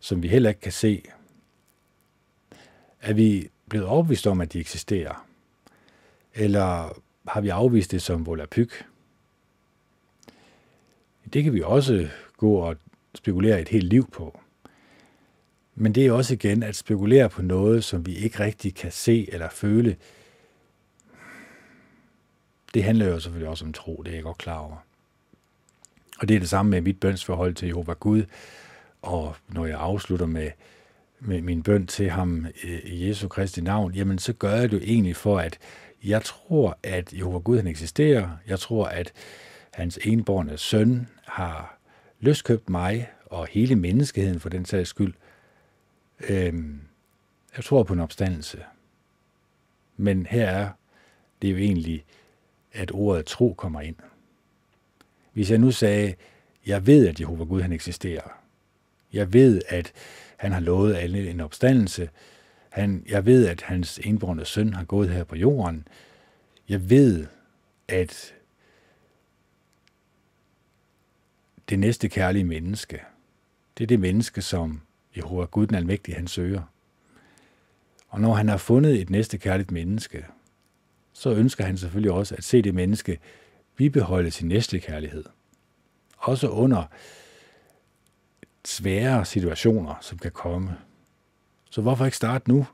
[0.00, 1.04] som vi heller ikke kan se,
[3.00, 5.26] er vi blevet overbevist om, at de eksisterer?
[6.34, 8.86] Eller har vi afvist det som volapyk?
[11.32, 12.76] Det kan vi også gå og
[13.14, 14.40] spekulere et helt liv på.
[15.74, 19.28] Men det er også igen at spekulere på noget, som vi ikke rigtig kan se
[19.32, 19.96] eller føle.
[22.74, 24.76] Det handler jo selvfølgelig også om tro, det er jeg godt klar over.
[26.18, 28.22] Og det er det samme med mit bønsforhold til Jehova Gud,
[29.02, 30.50] og når jeg afslutter med,
[31.20, 34.76] med min bøn til ham øh, i Jesu Kristi navn, jamen så gør jeg det
[34.76, 35.58] jo egentlig for, at
[36.04, 38.28] jeg tror, at Jehova Gud han eksisterer.
[38.46, 39.12] Jeg tror, at
[39.70, 41.78] hans enborne søn har
[42.20, 45.14] løskøbt mig og hele menneskeheden for den sags skyld.
[46.28, 46.80] Øhm,
[47.56, 48.58] jeg tror på en opstandelse.
[49.96, 50.70] Men her er
[51.42, 52.04] det jo egentlig,
[52.72, 53.96] at ordet tro kommer ind.
[55.38, 56.14] Hvis jeg nu sagde,
[56.66, 58.42] jeg ved, at Jehova Gud han eksisterer.
[59.12, 59.92] Jeg ved, at
[60.36, 62.10] han har lovet alle en opstandelse.
[62.68, 65.88] Han, jeg ved, at hans enborne søn har gået her på jorden.
[66.68, 67.26] Jeg ved,
[67.88, 68.34] at
[71.68, 73.00] det næste kærlige menneske,
[73.78, 74.80] det er det menneske, som
[75.16, 76.62] Jehova Gud den Almægtige, han søger.
[78.08, 80.26] Og når han har fundet et næste kærligt menneske,
[81.12, 83.18] så ønsker han selvfølgelig også at se det menneske
[83.78, 85.24] bibeholde sin næstekærlighed.
[86.16, 86.84] Også under
[88.64, 90.76] svære situationer, som kan komme.
[91.70, 92.66] Så hvorfor ikke starte nu,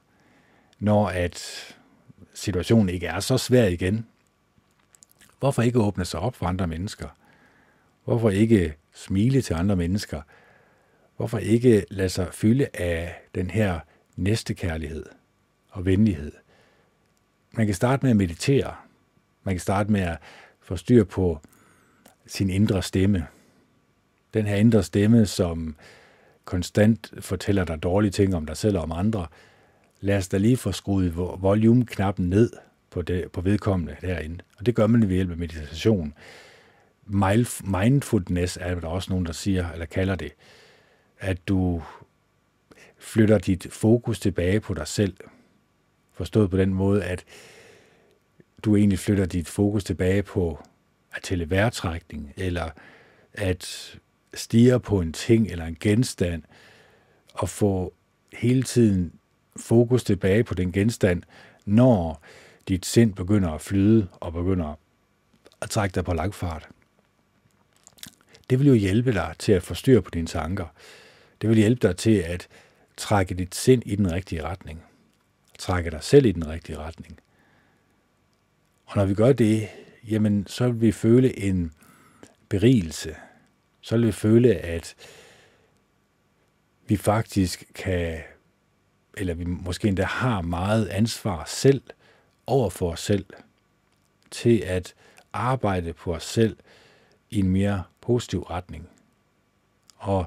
[0.79, 1.67] når at
[2.35, 4.07] situationen ikke er så svær igen?
[5.39, 7.09] Hvorfor ikke åbne sig op for andre mennesker?
[8.05, 10.23] Hvorfor ikke smile til andre mennesker?
[11.17, 13.81] Hvorfor ikke lade sig fylde af den her
[14.17, 15.07] næstekærlighed
[15.71, 16.33] og venlighed?
[17.53, 18.75] Man kan starte med at meditere.
[19.43, 20.19] Man kan starte med at
[20.65, 21.41] får styr på
[22.27, 23.27] sin indre stemme.
[24.35, 25.77] Den her indre stemme, som
[26.45, 29.27] konstant fortæller dig dårlige ting om dig selv og om andre.
[30.01, 32.51] Lad os da lige få skruet volume-knappen ned
[32.91, 34.39] på, det, på vedkommende derinde.
[34.59, 36.15] Og det gør man ved hjælp af meditation.
[37.65, 40.33] Mindfulness er der også nogen, der siger, eller kalder det,
[41.19, 41.83] at du
[42.99, 45.17] flytter dit fokus tilbage på dig selv.
[46.13, 47.25] Forstået på den måde, at
[48.65, 50.59] du egentlig flytter dit fokus tilbage på
[51.13, 52.71] at tælle vejrtrækning, eller
[53.33, 53.99] at
[54.35, 56.43] stige på en ting eller en genstand,
[57.35, 57.95] og få
[58.33, 59.13] hele tiden
[59.57, 61.23] fokus tilbage på den genstand,
[61.65, 62.23] når
[62.69, 64.79] dit sind begynder at flyde og begynder
[65.63, 66.69] at trække dig på langfart.
[68.51, 70.67] Det vil jo hjælpe dig til at få styr på dine tanker.
[71.41, 72.49] Det vil hjælpe dig til at
[72.97, 74.83] trække dit sind i den rigtige retning.
[75.59, 77.19] Trække dig selv i den rigtige retning.
[78.95, 79.69] Og når vi gør det,
[80.09, 81.73] jamen så vil vi føle en
[82.49, 83.17] berigelse.
[83.81, 84.95] Så vil vi føle, at
[86.87, 88.19] vi faktisk kan,
[89.17, 91.83] eller vi måske endda har meget ansvar selv
[92.47, 93.27] over for os selv,
[94.31, 94.95] til at
[95.33, 96.57] arbejde på os selv
[97.31, 98.89] i en mere positiv retning.
[99.97, 100.27] Og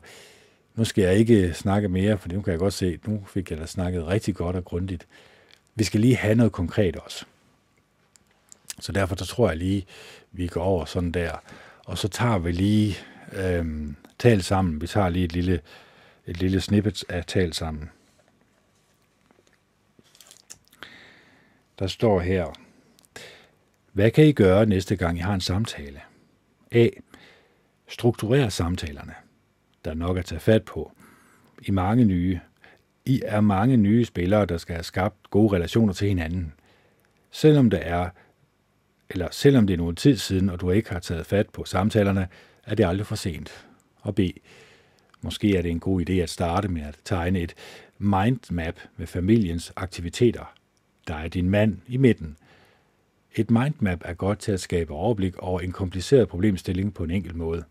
[0.76, 3.60] nu skal jeg ikke snakke mere, for nu kan jeg godt se, nu fik jeg
[3.60, 5.08] da snakket rigtig godt og grundigt.
[5.76, 7.26] Vi skal lige have noget konkret også.
[8.80, 9.86] Så derfor så tror jeg lige,
[10.32, 11.32] vi går over sådan der.
[11.86, 12.98] Og så tager vi lige
[13.34, 14.82] øhm, tal sammen.
[14.82, 15.62] Vi tager lige et lille,
[16.26, 17.90] et lille snippet af tal sammen.
[21.80, 22.46] Der står her,
[23.92, 26.02] hvad kan I gøre næste gang I har en samtale?
[26.72, 26.88] A.
[27.88, 29.14] Strukturer samtalerne.
[29.86, 30.92] Der er nok at tage fat på.
[31.62, 32.40] I mange nye.
[33.06, 36.54] I er mange nye spillere, der skal have skabt gode relationer til hinanden.
[37.32, 38.10] Selvom det er
[39.10, 42.28] eller selvom det er nogen tid siden, og du ikke har taget fat på samtalerne,
[42.64, 43.66] er det aldrig for sent.
[44.02, 44.20] Og B.
[45.22, 47.54] Måske er det en god idé at starte med at tegne et
[47.98, 50.54] mindmap med familiens aktiviteter.
[51.08, 52.38] Der er din mand i midten.
[53.36, 57.36] Et mindmap er godt til at skabe overblik over en kompliceret problemstilling på en enkel
[57.36, 57.64] måde.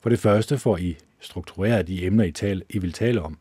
[0.00, 3.38] For det første får I struktureret de emner, I, tal, I vil tale om.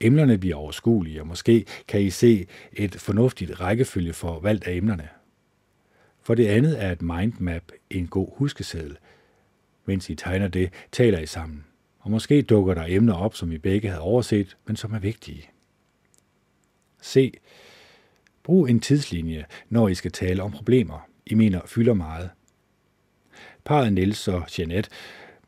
[0.00, 5.08] Emnerne bliver overskuelige, og måske kan I se et fornuftigt rækkefølge for valgt af emnerne.
[6.26, 8.96] For det andet er et mindmap en god huskeseddel.
[9.84, 11.64] Mens I tegner det, taler I sammen.
[11.98, 15.50] Og måske dukker der emner op, som I begge havde overset, men som er vigtige.
[17.04, 17.40] C.
[18.42, 22.30] Brug en tidslinje, når I skal tale om problemer, I mener fylder meget.
[23.64, 24.90] Parret Niels og Jeanette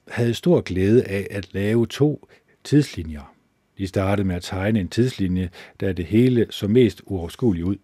[0.09, 2.29] havde stor glæde af at lave to
[2.65, 3.35] tidslinjer.
[3.79, 5.51] De startede med at tegne en tidslinje,
[5.81, 7.77] da det hele så mest uoverskueligt ud.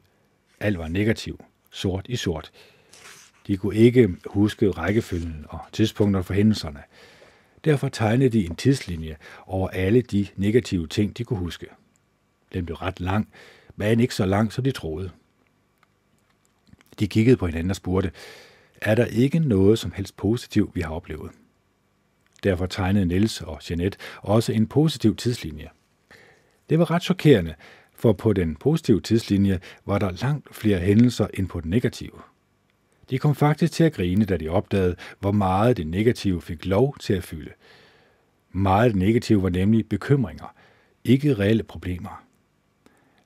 [0.61, 2.53] Alt var negativ, sort i sort.
[3.47, 6.83] De kunne ikke huske rækkefølgen og tidspunkter for hændelserne.
[7.65, 9.17] Derfor tegnede de en tidslinje
[9.47, 11.67] over alle de negative ting, de kunne huske.
[12.53, 13.29] Den blev ret lang,
[13.77, 15.11] men ikke så lang, som de troede.
[16.99, 18.13] De kiggede på hinanden og spurgte,
[18.81, 21.31] er der ikke noget som helst positivt, vi har oplevet?
[22.43, 25.69] Derfor tegnede Niels og Jeanette også en positiv tidslinje.
[26.71, 27.55] Det var ret chokerende,
[27.95, 32.21] for på den positive tidslinje var der langt flere hændelser end på den negative.
[33.11, 36.97] De kom faktisk til at grine, da de opdagede, hvor meget det negative fik lov
[37.01, 37.51] til at fylde.
[38.53, 40.55] Meget af det negative var nemlig bekymringer,
[41.05, 42.25] ikke reelle problemer.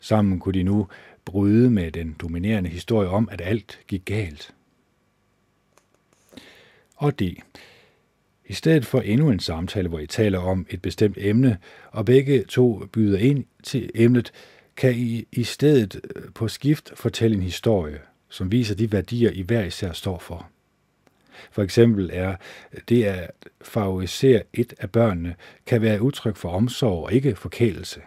[0.00, 0.88] Sammen kunne de nu
[1.24, 4.54] bryde med den dominerende historie om, at alt gik galt.
[6.96, 7.38] Og det.
[8.46, 11.58] I stedet for endnu en samtale, hvor I taler om et bestemt emne,
[11.90, 14.32] og begge to byder ind til emnet,
[14.76, 17.98] kan I i stedet øh, på skift fortælle en historie,
[18.28, 20.50] som viser de værdier, I hver især står for.
[21.50, 22.36] For eksempel er
[22.88, 23.30] det at
[23.62, 25.34] favorisere et af børnene,
[25.66, 28.00] kan være udtryk for omsorg og ikke forkælelse.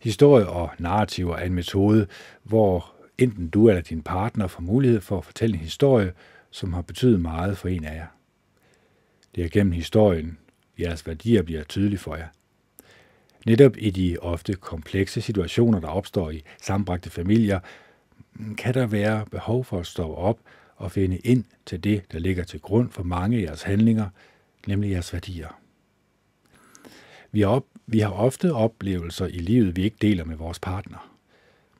[0.00, 2.06] Historie og narrativer er en metode,
[2.42, 6.12] hvor enten du eller din partner får mulighed for at fortælle en historie,
[6.50, 8.06] som har betydet meget for en af jer.
[9.34, 10.38] Det er gennem historien,
[10.78, 12.28] jeres værdier bliver tydelige for jer.
[13.48, 17.60] Netop i de ofte komplekse situationer, der opstår i sambragte familier,
[18.58, 20.38] kan der være behov for at stå op
[20.76, 24.08] og finde ind til det, der ligger til grund for mange af jeres handlinger,
[24.66, 25.60] nemlig jeres værdier.
[27.32, 31.14] Vi har, op, vi har ofte oplevelser i livet, vi ikke deler med vores partner.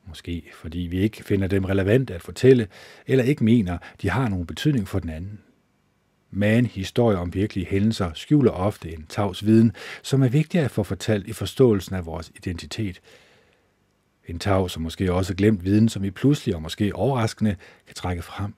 [0.07, 2.67] Måske fordi vi ikke finder dem relevant at fortælle,
[3.07, 5.39] eller ikke mener, de har nogen betydning for den anden.
[6.31, 9.71] Men historier om virkelige hændelser skjuler ofte en tavs viden,
[10.03, 13.01] som er vigtig at få fortalt i forståelsen af vores identitet.
[14.27, 17.55] En tavs som måske også glemt viden, som vi pludselig og måske overraskende
[17.87, 18.53] kan trække frem.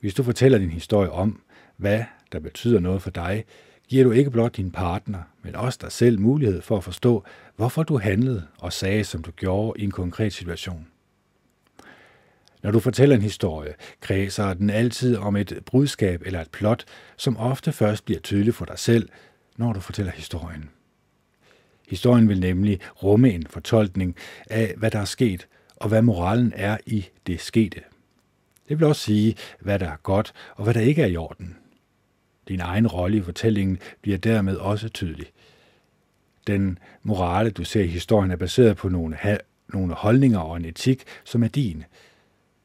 [0.00, 1.42] Hvis du fortæller din historie om,
[1.76, 3.44] hvad der betyder noget for dig,
[3.88, 7.24] giver du ikke blot din partner, men også dig selv mulighed for at forstå,
[7.56, 10.91] hvorfor du handlede og sagde, som du gjorde i en konkret situation.
[12.62, 16.84] Når du fortæller en historie, kredser den altid om et budskab eller et plot,
[17.16, 19.08] som ofte først bliver tydeligt for dig selv,
[19.56, 20.70] når du fortæller historien.
[21.88, 24.16] Historien vil nemlig rumme en fortolkning
[24.50, 27.80] af, hvad der er sket, og hvad moralen er i det skete.
[28.68, 31.56] Det vil også sige, hvad der er godt, og hvad der ikke er i orden.
[32.48, 35.26] Din egen rolle i fortællingen bliver dermed også tydelig.
[36.46, 39.18] Den morale, du ser i historien, er baseret på nogle,
[39.68, 41.84] nogle holdninger og en etik, som er din,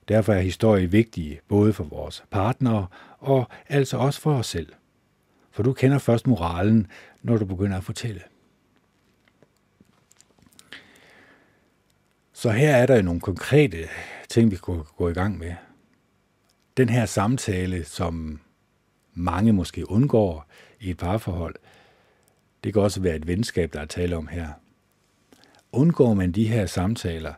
[0.07, 2.87] Derfor er historie vigtige både for vores partnere
[3.19, 4.73] og altså også for os selv.
[5.51, 6.87] For du kender først moralen,
[7.21, 8.21] når du begynder at fortælle.
[12.33, 13.77] Så her er der nogle konkrete
[14.29, 15.55] ting, vi kunne gå i gang med.
[16.77, 18.39] Den her samtale, som
[19.13, 20.45] mange måske undgår
[20.79, 21.55] i et parforhold,
[22.63, 24.47] det kan også være et venskab, der er tale om her.
[25.71, 27.33] Undgår man de her samtaler,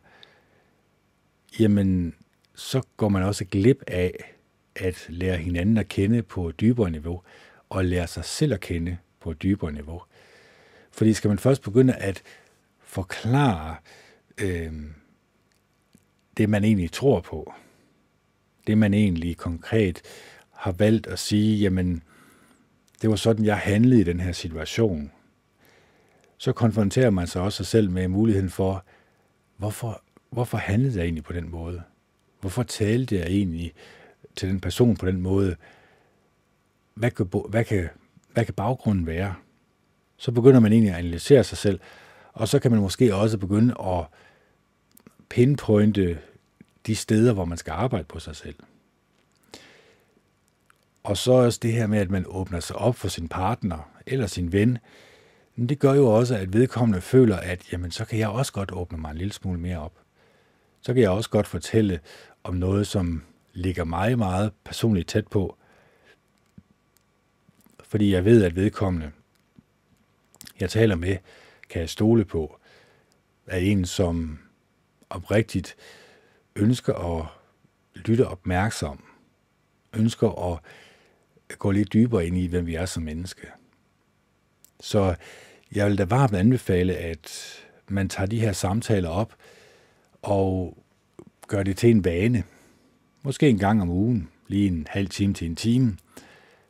[1.60, 2.16] jamen
[2.60, 4.36] så går man også glip af
[4.76, 7.22] at lære hinanden at kende på et dybere niveau,
[7.70, 10.02] og lære sig selv at kende på et dybere niveau.
[10.92, 12.22] Fordi skal man først begynde at
[12.80, 13.76] forklare
[14.42, 14.74] øh,
[16.38, 17.54] det, man egentlig tror på,
[18.68, 20.02] det man egentlig konkret
[20.52, 22.04] har valgt at sige, jamen,
[23.02, 25.12] det var sådan, jeg handlede i den her situation,
[26.38, 28.86] så konfronterer man sig også sig selv med muligheden for,
[29.58, 31.84] hvorfor, hvorfor handlede jeg egentlig på den måde?
[32.40, 33.74] Hvorfor talte jeg egentlig
[34.36, 35.56] til den person på den måde,
[36.94, 37.90] hvad kan, hvad kan,
[38.34, 39.36] hvad kan baggrunden være?
[40.18, 41.80] Så begynder man egentlig at analysere sig selv,
[42.34, 44.06] og så kan man måske også begynde at
[45.30, 46.20] pinpointe
[46.88, 48.56] de steder, hvor man skal arbejde på sig selv.
[51.04, 54.28] Og så også det her med, at man åbner sig op for sin partner eller
[54.28, 54.78] sin ven,
[55.58, 58.98] det gør jo også, at vedkommende føler, at jamen, så kan jeg også godt åbne
[58.98, 59.99] mig en lille smule mere op.
[60.82, 62.00] Så kan jeg også godt fortælle
[62.44, 63.24] om noget, som
[63.54, 65.58] ligger mig meget personligt tæt på,
[67.84, 69.12] fordi jeg ved, at vedkommende,
[70.60, 71.18] jeg taler med,
[71.70, 72.60] kan jeg stole på,
[73.48, 74.40] er en, som
[75.10, 75.76] oprigtigt
[76.56, 77.26] ønsker at
[77.96, 79.04] lytte opmærksom,
[79.94, 80.60] ønsker at
[81.58, 83.48] gå lidt dybere ind i, hvem vi er som menneske.
[84.80, 85.16] Så
[85.72, 87.56] jeg vil da varmt anbefale, at
[87.88, 89.36] man tager de her samtaler op
[90.22, 90.78] og
[91.48, 92.44] gør det til en vane.
[93.24, 95.98] Måske en gang om ugen, lige en halv time til en time,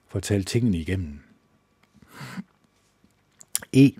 [0.07, 1.19] for at tale tingene igennem.
[3.73, 3.91] E.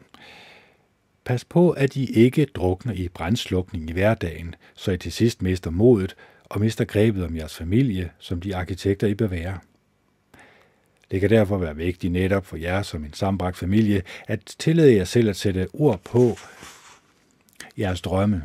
[1.25, 5.69] Pas på, at I ikke drukner i brændslukning i hverdagen, så I til sidst mister
[5.69, 9.59] modet og mister grebet om jeres familie, som de arkitekter I bør være.
[11.11, 15.03] Det kan derfor være vigtigt netop for jer som en sambragt familie, at tillade jer
[15.03, 16.37] selv at sætte ord på
[17.77, 18.43] jeres drømme.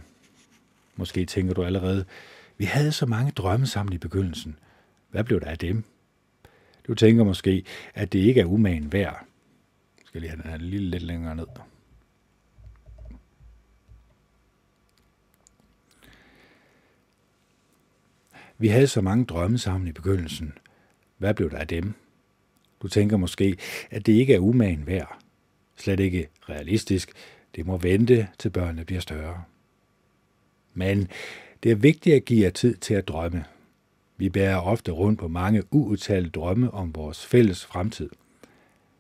[0.97, 2.05] Måske tænker du allerede,
[2.59, 4.59] vi havde så mange drømme sammen i begyndelsen.
[5.11, 5.84] Hvad blev der af dem?
[6.86, 7.64] Du tænker måske,
[7.95, 9.26] at det ikke er umagen værd.
[9.99, 11.47] Jeg skal lige have den her lille lidt længere ned.
[18.59, 20.59] Vi havde så mange drømme sammen i begyndelsen.
[21.18, 21.95] Hvad blev der af dem?
[22.82, 23.57] Du tænker måske,
[23.90, 25.18] at det ikke er umagen værd.
[25.76, 27.12] Slet ikke realistisk.
[27.55, 29.45] Det må vente, til børnene bliver større.
[30.75, 31.09] Men
[31.62, 33.45] det er vigtigt at give jer tid til at drømme.
[34.16, 38.11] Vi bærer ofte rundt på mange uudtalte drømme om vores fælles fremtid.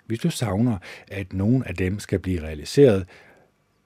[0.06, 3.06] Hvis du savner, at nogen af dem skal blive realiseret,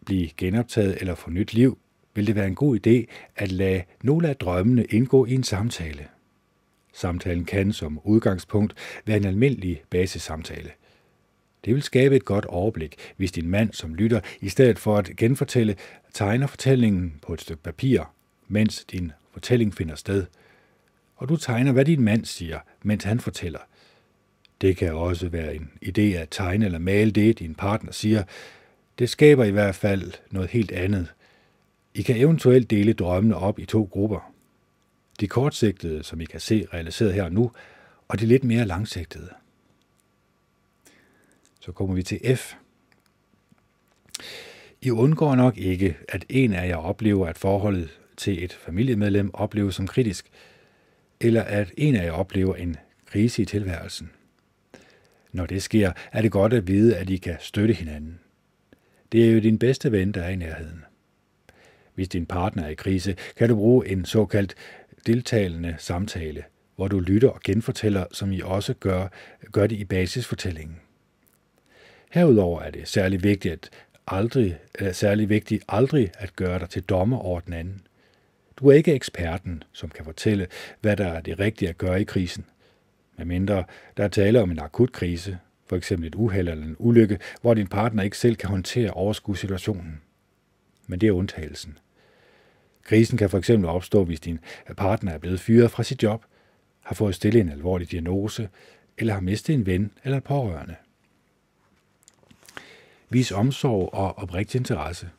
[0.05, 1.79] blive genoptaget eller få nyt liv,
[2.15, 6.07] vil det være en god idé at lade nogle af drømmene indgå i en samtale.
[6.93, 8.75] Samtalen kan som udgangspunkt
[9.07, 10.71] være en almindelig basissamtale.
[11.69, 15.11] Det vil skabe et godt overblik, hvis din mand, som lytter, i stedet for at
[15.17, 15.77] genfortælle,
[16.15, 18.03] tegner fortællingen på et stykke papir,
[18.47, 20.27] mens din fortælling finder sted.
[21.17, 23.59] Og du tegner, hvad din mand siger, mens han fortæller.
[24.61, 28.23] Det kan også være en idé at tegne eller male det, din partner siger.
[28.99, 31.15] Det skaber i hvert fald noget helt andet.
[31.95, 34.33] I kan eventuelt dele drømmene op i to grupper.
[35.21, 37.51] De kortsigtede, som I kan se realiseret her nu,
[38.09, 39.29] og de lidt mere langsigtede.
[41.69, 42.55] Så kommer vi til F.
[44.83, 49.75] I undgår nok ikke, at en af jer oplever, at forholdet til et familiemedlem opleves
[49.75, 50.31] som kritisk,
[51.21, 54.11] eller at en af jer oplever en krise i tilværelsen.
[55.33, 58.21] Når det sker, er det godt at vide, at I kan støtte hinanden.
[59.13, 60.85] Det er jo din bedste ven, der er i nærheden.
[61.95, 64.55] Hvis din partner er i krise, kan du bruge en såkaldt
[65.07, 66.45] deltagende samtale,
[66.77, 69.09] hvor du lytter og genfortæller, som I også gør,
[69.53, 70.81] gør det i basisfortællingen.
[72.11, 73.71] Herudover er det særlig vigtigt, at
[74.07, 77.87] aldrig, er særlig vigtigt aldrig at gøre dig til dommer over den anden.
[78.57, 80.47] Du er ikke eksperten, som kan fortælle,
[80.81, 82.45] hvad der er det rigtige at gøre i krisen.
[83.17, 83.65] Medmindre
[83.97, 87.55] der er tale om en akut krise, for eksempel et uheld eller en ulykke, hvor
[87.55, 90.01] din partner ikke selv kan håndtere overskudssituationen.
[90.87, 91.79] Men det er undtagelsen.
[92.83, 94.39] Krisen kan for eksempel opstå, hvis din
[94.77, 96.25] partner er blevet fyret fra sit job,
[96.81, 98.49] har fået stillet en alvorlig diagnose,
[98.99, 100.75] eller har mistet en ven eller pårørende.
[103.11, 105.11] Vis omsorg og oprigtig interesse.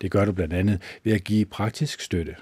[0.00, 2.36] Det gør du blandt andet ved at give praktisk støtte,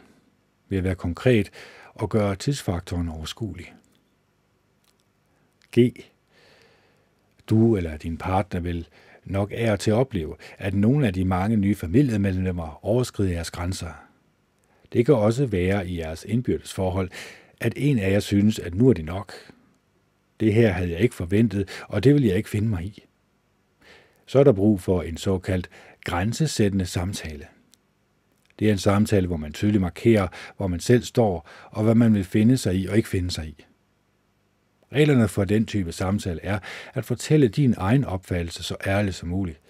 [0.69, 1.51] ved at være konkret
[1.95, 3.75] og gøre tidsfaktoren overskuelig.
[5.79, 6.05] G.
[7.47, 8.89] Du eller din partner vil
[9.25, 13.93] nok er til at opleve, at nogle af de mange nye familiemedlemmer overskrider jeres grænser–
[14.93, 17.11] det kan også være i jeres indbyrdes forhold,
[17.61, 19.33] at en af jer synes, at nu er det nok.
[20.41, 23.05] Det her havde jeg ikke forventet, og det vil jeg ikke finde mig i.
[24.31, 25.71] Så er der brug for en såkaldt
[26.05, 27.47] grænsesættende samtale.
[28.59, 32.15] Det er en samtale, hvor man tydeligt markerer, hvor man selv står, og hvad man
[32.15, 33.65] vil finde sig i og ikke finde sig i.
[34.93, 36.59] Reglerne for den type samtale er
[36.95, 39.61] at fortælle din egen opfattelse så ærligt som muligt.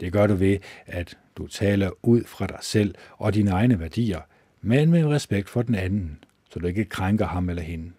[0.00, 4.20] Det gør du ved, at du taler ud fra dig selv og dine egne værdier,
[4.60, 7.92] men med respekt for den anden, så du ikke krænker ham eller hende.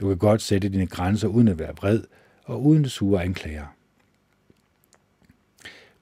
[0.00, 2.02] Du kan godt sætte dine grænser uden at være vred
[2.44, 3.77] og uden sure anklager.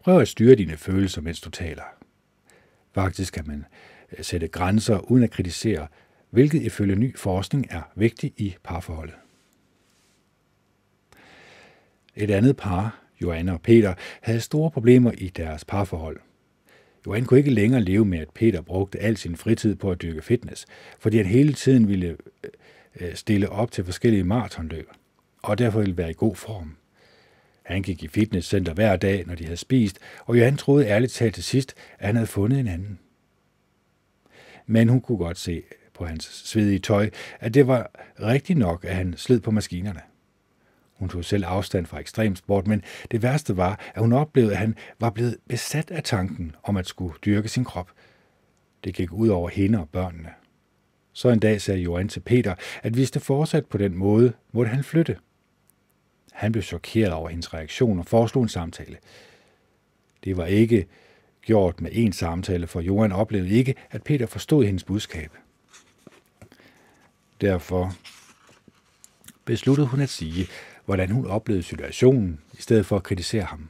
[0.06, 1.82] Prøv at styre dine følelser, mens du taler.
[2.94, 3.64] Faktisk kan man
[4.18, 5.86] øh, sætte grænser uden at kritisere,
[6.30, 9.14] hvilket ifølge ny forskning er vigtigt i parforholdet.
[12.16, 16.20] Et andet par, Joanne og Peter, havde store problemer i deres parforhold.
[17.06, 20.22] Joanne kunne ikke længere leve med, at Peter brugte al sin fritid på at dyrke
[20.22, 20.66] fitness,
[20.98, 22.50] fordi han hele tiden ville øh,
[23.00, 24.88] øh, stille op til forskellige maratonløb,
[25.42, 26.76] og derfor ville være i god form.
[27.66, 31.34] Han gik i fitnesscenter hver dag, når de havde spist, og Johan troede ærligt talt
[31.34, 32.98] til sidst, at han havde fundet en anden.
[34.66, 35.62] Men hun kunne godt se
[35.94, 37.10] på hans svedige tøj,
[37.40, 37.90] at det var
[38.22, 40.00] rigtigt nok, at han sled på maskinerne.
[40.92, 44.76] Hun tog selv afstand fra ekstremsport, men det værste var, at hun oplevede, at han
[45.00, 47.90] var blevet besat af tanken om at skulle dyrke sin krop.
[48.84, 50.30] Det gik ud over hende og børnene.
[51.12, 54.70] Så en dag sagde Johan til Peter, at hvis det fortsatte på den måde, måtte
[54.70, 55.16] han flytte.
[56.36, 58.96] Han blev chokeret over hendes reaktion og foreslog en samtale.
[60.24, 60.86] Det var ikke
[61.42, 65.30] gjort med én samtale, for Johan oplevede ikke, at Peter forstod hendes budskab.
[67.40, 67.92] Derfor
[69.44, 70.46] besluttede hun at sige,
[70.84, 73.68] hvordan hun oplevede situationen, i stedet for at kritisere ham.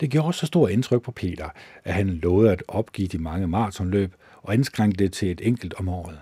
[0.00, 1.48] Det gjorde så stor indtryk på Peter,
[1.84, 5.88] at han lovede at opgive de mange maratonløb og indskrænke det til et enkelt om
[5.88, 6.20] året.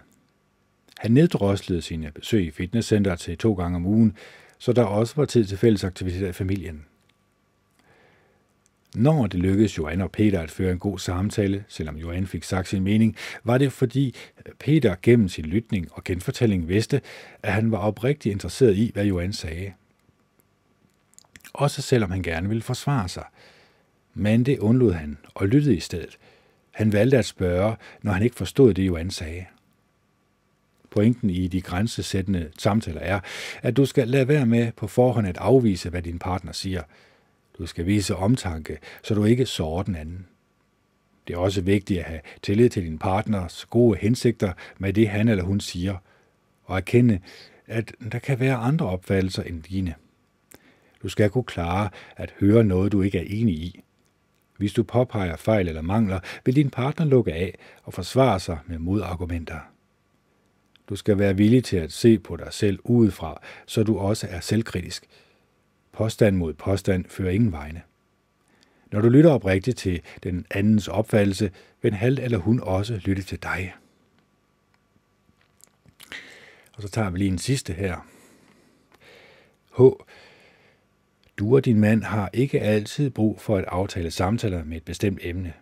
[0.98, 4.16] Han neddroslede sine besøg i fitnesscenter til to gange om ugen,
[4.60, 6.84] så der også var tid til fælles aktiviteter i familien.
[8.94, 12.68] Når det lykkedes Johan og Peter at føre en god samtale, selvom Johan fik sagt
[12.68, 14.14] sin mening, var det fordi
[14.46, 17.00] øh, Peter gennem sin lytning og genfortælling vidste,
[17.42, 19.72] at han var oprigtigt interesseret i, hvad Johan sagde.
[21.52, 23.24] Også selvom han gerne ville forsvare sig.
[24.14, 26.18] Men det undlod han og lyttede i stedet.
[26.70, 29.46] Han valgte at spørge, når han ikke forstod det, Johan sagde.
[30.90, 33.20] Pointen i de grænsesættende samtaler er,
[33.62, 36.82] at du skal lade være med på forhånd at afvise, hvad din partner siger–
[37.60, 40.26] du skal vise omtanke, så du ikke sårer den anden.
[41.28, 45.28] Det er også vigtigt at have tillid til din partners gode hensigter med det, han
[45.28, 45.96] eller hun siger,
[46.64, 47.20] og erkende,
[47.66, 49.94] at der kan være andre opfattelser end dine.
[51.02, 53.80] Du skal kunne klare at høre noget, du ikke er enig i.
[54.56, 58.78] Hvis du påpeger fejl eller mangler, vil din partner lukke af og forsvare sig med
[58.78, 59.58] modargumenter.
[60.90, 64.40] Du skal være villig til at se på dig selv udefra, så du også er
[64.40, 65.06] selvkritisk–
[65.92, 67.82] Påstand mod påstand fører ingen vegne.
[68.92, 71.50] Når du lytter oprigtigt til den andens opfattelse,
[71.82, 73.74] vil han eller hun også lytte til dig.
[76.72, 78.06] Og så tager vi lige en sidste her.
[79.78, 79.80] H.
[81.38, 85.18] Du og din mand har ikke altid brug for at aftale samtaler med et bestemt
[85.22, 85.52] emne.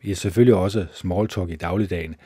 [0.00, 2.16] Vi er selvfølgelig også small talk i dagligdagen.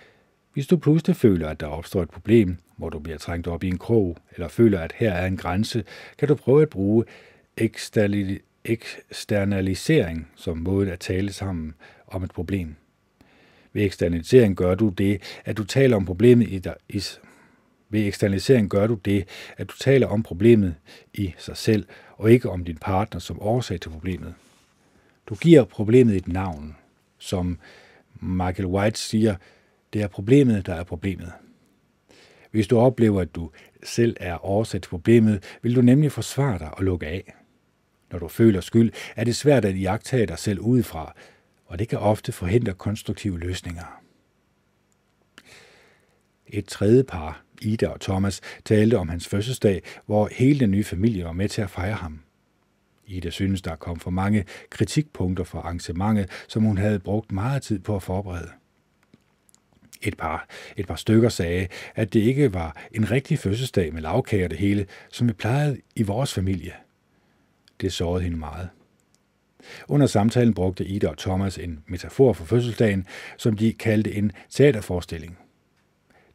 [0.56, 3.68] Hvis du pludselig føler, at der opstår et problem, hvor du bliver trængt op i
[3.68, 5.84] en krog, eller føler, at her er en grænse,
[6.18, 7.04] kan du prøve at bruge
[7.56, 11.74] eksternalisering som måde at tale sammen
[12.06, 12.74] om et problem.
[13.72, 17.02] Ved eksternalisering gør du det, at du taler om problemet i, dig, i
[17.88, 20.74] ved eksternalisering gør du det, at du taler om problemet
[21.14, 21.86] i sig selv,
[22.16, 24.34] og ikke om din partner som årsag til problemet.
[25.26, 26.76] Du giver problemet et navn,
[27.18, 27.58] som
[28.20, 29.34] Michael White siger,
[29.92, 31.32] det er problemet, der er problemet.
[32.50, 33.50] Hvis du oplever, at du
[33.82, 37.34] selv er årsag til problemet, vil du nemlig forsvare dig og lukke af.
[38.12, 41.14] Når du føler skyld, er det svært at iagtage dig selv udefra,
[41.66, 44.02] og det kan ofte forhindre konstruktive løsninger.
[46.46, 51.24] Et tredje par, Ida og Thomas, talte om hans fødselsdag, hvor hele den nye familie
[51.24, 52.20] var med til at fejre ham.
[53.06, 57.78] Ida synes, der kom for mange kritikpunkter for arrangementet, som hun havde brugt meget tid
[57.78, 58.50] på at forberede.
[60.02, 64.48] Et par, et par stykker sagde, at det ikke var en rigtig fødselsdag med lavkager
[64.48, 66.72] det hele, som vi plejede i vores familie–
[67.80, 68.68] det sårede hende meget.
[69.88, 75.38] Under samtalen brugte Ida og Thomas en metafor for fødselsdagen, som de kaldte en teaterforestilling.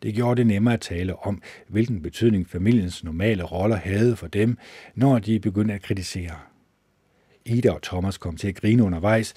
[0.04, 4.58] Det gjorde det nemmere at tale om, hvilken betydning familiens normale roller havde for dem,
[4.96, 6.36] når de begyndte at kritisere.
[7.46, 9.34] Ida og Thomas kom til at grine undervejs.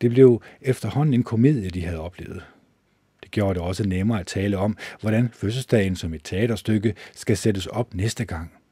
[0.00, 2.42] Det blev efterhånden en komedie, de havde oplevet.
[3.34, 7.94] Gjorde det også nemmere at tale om, hvordan fødselsdagen som et teaterstykke skal sættes op
[7.94, 8.52] næste gang–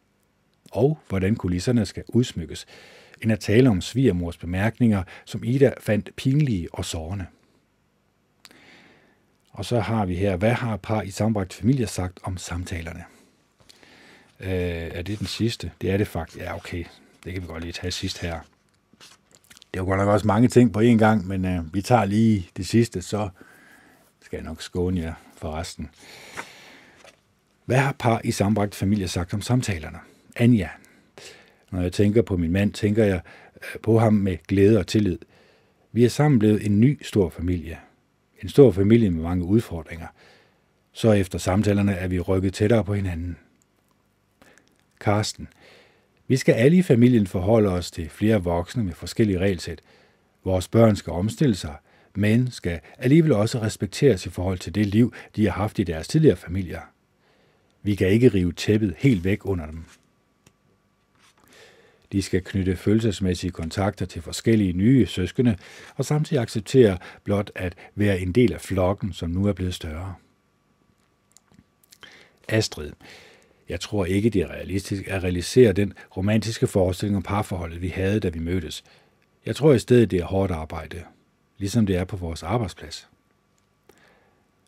[0.72, 2.66] og hvordan kulisserne skal udsmykkes,
[3.22, 7.26] end at tale om svigermors bemærkninger, som Ida fandt pinlige og sårende.
[9.50, 13.04] Og så har vi her, hvad har par i sambragt familie sagt om samtalerne?
[14.40, 15.70] Øh, er det den sidste?
[15.80, 16.38] Det er det faktisk.
[16.38, 16.84] Ja, okay.
[17.24, 18.40] Det kan vi godt lige tage sidst her.
[19.74, 22.50] Det var godt nok også mange ting på én gang, men øh, vi tager lige
[22.56, 23.28] det sidste, så
[24.32, 25.90] skal jeg nok skåne jer for resten.
[27.64, 29.98] Hvad har par i sambragt familie sagt om samtalerne?
[30.36, 30.68] Anja.
[31.70, 33.20] Når jeg tænker på min mand, tænker jeg
[33.56, 35.18] øh, på ham med glæde og tillid.
[35.92, 37.78] Vi er sammen blevet en ny stor familie.
[38.42, 40.06] En stor familie med mange udfordringer.
[40.92, 43.36] Så efter samtalerne er vi rykket tættere på hinanden.
[45.00, 45.48] Karsten.
[46.28, 49.80] Vi skal alle i familien forholde os til flere voksne med forskellige regelsæt.
[50.44, 51.74] Vores børn skal omstille sig,
[52.14, 56.08] men skal alligevel også respekteres i forhold til det liv, de har haft i deres
[56.08, 56.80] tidligere familier.
[57.82, 59.84] Vi kan ikke rive tæppet helt væk under dem.
[62.12, 65.56] De skal knytte følelsesmæssige kontakter til forskellige nye søskende,
[65.96, 70.14] og samtidig acceptere blot at være en del af flokken, som nu er blevet større.
[72.48, 72.92] Astrid.
[73.68, 78.20] Jeg tror ikke, det er realistisk at realisere den romantiske forestilling om parforholdet, vi havde,
[78.20, 78.84] da vi mødtes.
[79.46, 81.02] Jeg tror i stedet, det er hårdt arbejde,
[81.62, 83.08] ligesom det er på vores arbejdsplads.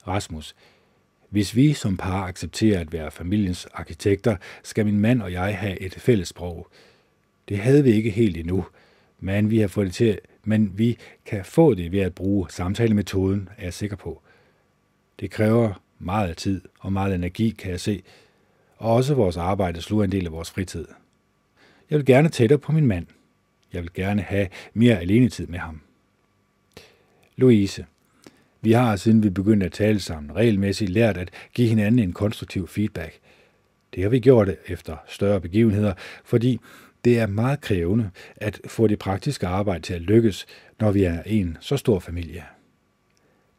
[0.06, 0.54] Rasmus.
[1.30, 5.80] Hvis vi som par accepterer at være familiens arkitekter, skal min mand og jeg have
[5.80, 6.68] et fælles sprog.
[7.48, 8.66] Det havde vi ikke helt endnu,
[9.20, 13.48] men vi har fået det til, men vi kan få det ved at bruge samtalemetoden,
[13.58, 14.22] er jeg sikker på.
[15.20, 18.02] Det kræver meget tid og meget energi, kan jeg se,
[18.76, 20.86] og også vores arbejde sluger en del af vores fritid.
[21.90, 23.06] Jeg vil gerne tættere på min mand.
[23.72, 25.80] Jeg vil gerne have mere alenetid med ham.
[27.36, 27.86] Louise.
[28.60, 32.68] Vi har, siden vi begyndte at tale sammen, regelmæssigt lært at give hinanden en konstruktiv
[32.68, 33.18] feedback.
[33.94, 36.60] Det har vi gjort efter større begivenheder, fordi
[37.04, 40.46] det er meget krævende at få det praktiske arbejde til at lykkes,
[40.80, 42.44] når vi er en så stor familie.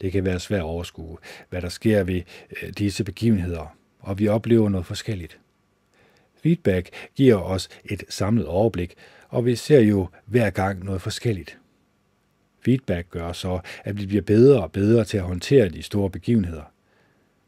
[0.01, 1.17] Det kan være svært at overskue,
[1.49, 2.21] hvad der sker ved
[2.61, 5.39] øh, disse begivenheder, og vi oplever noget forskelligt.
[6.43, 8.93] Feedback giver os et samlet overblik,
[9.29, 11.57] og vi ser jo hver gang noget forskelligt.
[12.65, 16.63] Feedback gør så, at vi bliver bedre og bedre til at håndtere de store begivenheder.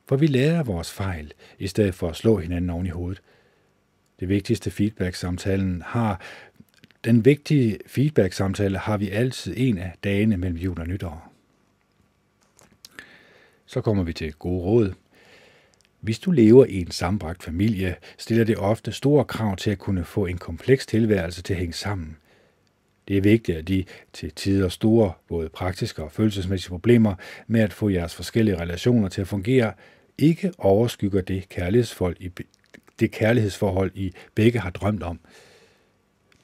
[0.08, 3.22] For vi lærer vores fejl, i stedet for at slå hinanden oven i hovedet.
[4.20, 6.22] Det vigtigste feedback-samtalen har
[7.04, 11.34] den vigtige feedback-samtale har vi altid en af dagene mellem jul og nytår.
[13.66, 14.94] Så kommer vi til gode råd.
[16.00, 20.04] Hvis du lever i en sambragt familie, stiller det ofte store krav til at kunne
[20.04, 22.18] få en kompleks tilværelse til at hænge sammen.
[23.08, 23.84] Det er vigtigt, at de
[24.14, 27.16] til tider store, både praktiske og følelsesmæssige problemer
[27.48, 29.74] med at få jeres forskellige relationer til at fungere,
[30.18, 32.32] ikke overskygger det kærlighedsforhold, I,
[33.00, 35.20] det kærlighedsforhold, I begge har drømt om.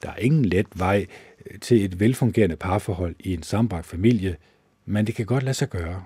[0.02, 1.06] Der er ingen let vej
[1.46, 4.36] øh, til et velfungerende parforhold i en sambragt familie,
[4.86, 6.04] men det kan godt lade sig gøre.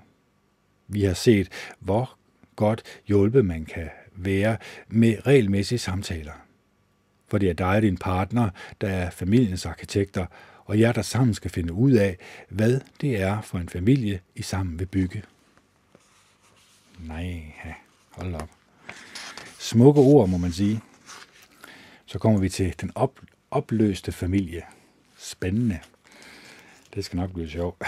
[0.88, 1.48] Vi har set,
[1.80, 2.16] hvor
[2.56, 4.56] godt hjulpet man kan være
[4.88, 6.32] med regelmæssige samtaler.
[7.28, 8.50] For det er dig og din partner,
[8.80, 10.26] der er familiens arkitekter,
[10.68, 12.16] og jer, der sammen skal finde ud af,
[12.48, 15.22] hvad det er for en familie, I sammen vil bygge.
[16.98, 17.42] Nej,
[18.10, 18.50] hold op.
[19.58, 20.80] Smukke ord, må man sige.
[22.06, 24.62] Så kommer vi til den op, opløste familie.
[25.16, 25.78] Spændende.
[26.94, 27.82] Det skal nok blive sjovt.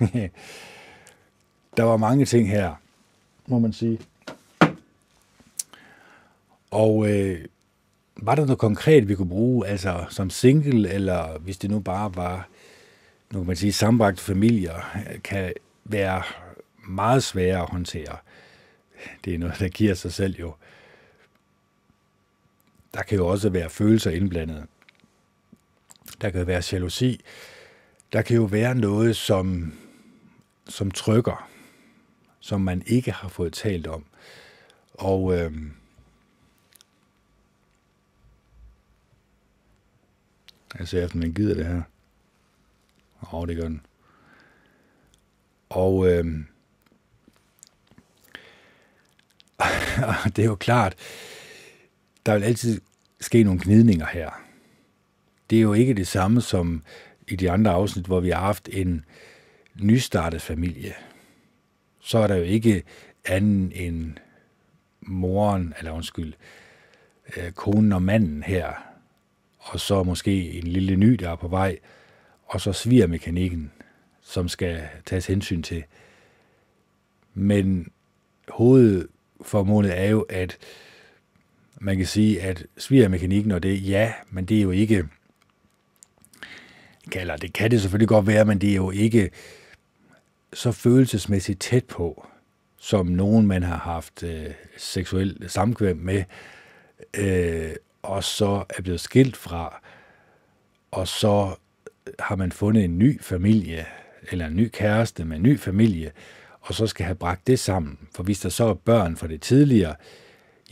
[1.76, 2.74] der var mange ting her,
[3.46, 4.00] må man sige.
[6.70, 7.44] Og øh,
[8.22, 12.16] var der noget konkret, vi kunne bruge, altså som single, eller hvis det nu bare
[12.16, 12.48] var,
[13.32, 15.52] nu kan man sige, sambragte familier, kan
[15.84, 16.22] være
[16.88, 18.16] meget svære at håndtere.
[19.24, 20.54] Det er noget, der giver sig selv jo.
[22.94, 24.64] Der kan jo også være følelser indblandet.
[26.20, 27.20] Der kan være jalousi.
[28.12, 29.72] Der kan jo være noget, som,
[30.68, 31.50] som trykker
[32.40, 34.04] som man ikke har fået talt om.
[34.94, 35.52] Og øh,
[40.78, 41.82] jeg ser efter, den gider det her.
[43.20, 43.86] Og det gør den.
[45.68, 46.24] Og øh,
[50.36, 50.94] det er jo klart,
[52.26, 52.80] der vil altid
[53.20, 54.30] ske nogle gnidninger her.
[55.50, 56.82] Det er jo ikke det samme som
[57.28, 59.04] i de andre afsnit, hvor vi har haft en
[59.74, 60.94] nystartet familie
[62.00, 62.82] så er der jo ikke
[63.24, 64.16] anden end
[65.00, 66.34] moren, eller undskyld,
[67.36, 68.89] øh, konen og manden her,
[69.70, 71.78] og så måske en lille ny, der er på vej,
[72.46, 73.72] og så sviger mekanikken,
[74.22, 75.84] som skal tages hensyn til.
[77.34, 77.92] Men
[78.48, 80.58] hovedformålet er jo, at
[81.80, 85.04] man kan sige, at svigermekanikken og det, ja, men det er jo ikke,
[87.12, 89.30] eller det kan det selvfølgelig godt være, men det er jo ikke
[90.52, 92.26] så følelsesmæssigt tæt på,
[92.78, 96.24] som nogen man har haft øh, seksuel samkvem med,
[97.18, 99.80] øh, og så er blevet skilt fra,
[100.90, 101.54] og så
[102.18, 103.86] har man fundet en ny familie,
[104.30, 106.12] eller en ny kæreste med en ny familie,
[106.60, 107.98] og så skal have bragt det sammen.
[108.14, 109.94] For hvis der så er børn fra det tidligere,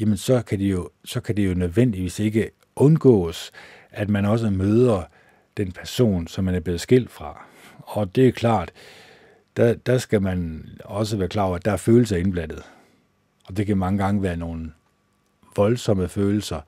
[0.01, 3.51] jamen så kan det jo, så kan det jo nødvendigvis ikke undgås,
[3.91, 5.03] at man også møder
[5.57, 7.47] den person, som man er blevet skilt fra.
[7.79, 8.73] Og det er klart,
[9.57, 12.63] der, der skal man også være klar over, at der er følelser indblandet.
[13.45, 14.73] Og det kan mange gange være nogle
[15.57, 16.61] voldsomme følelser.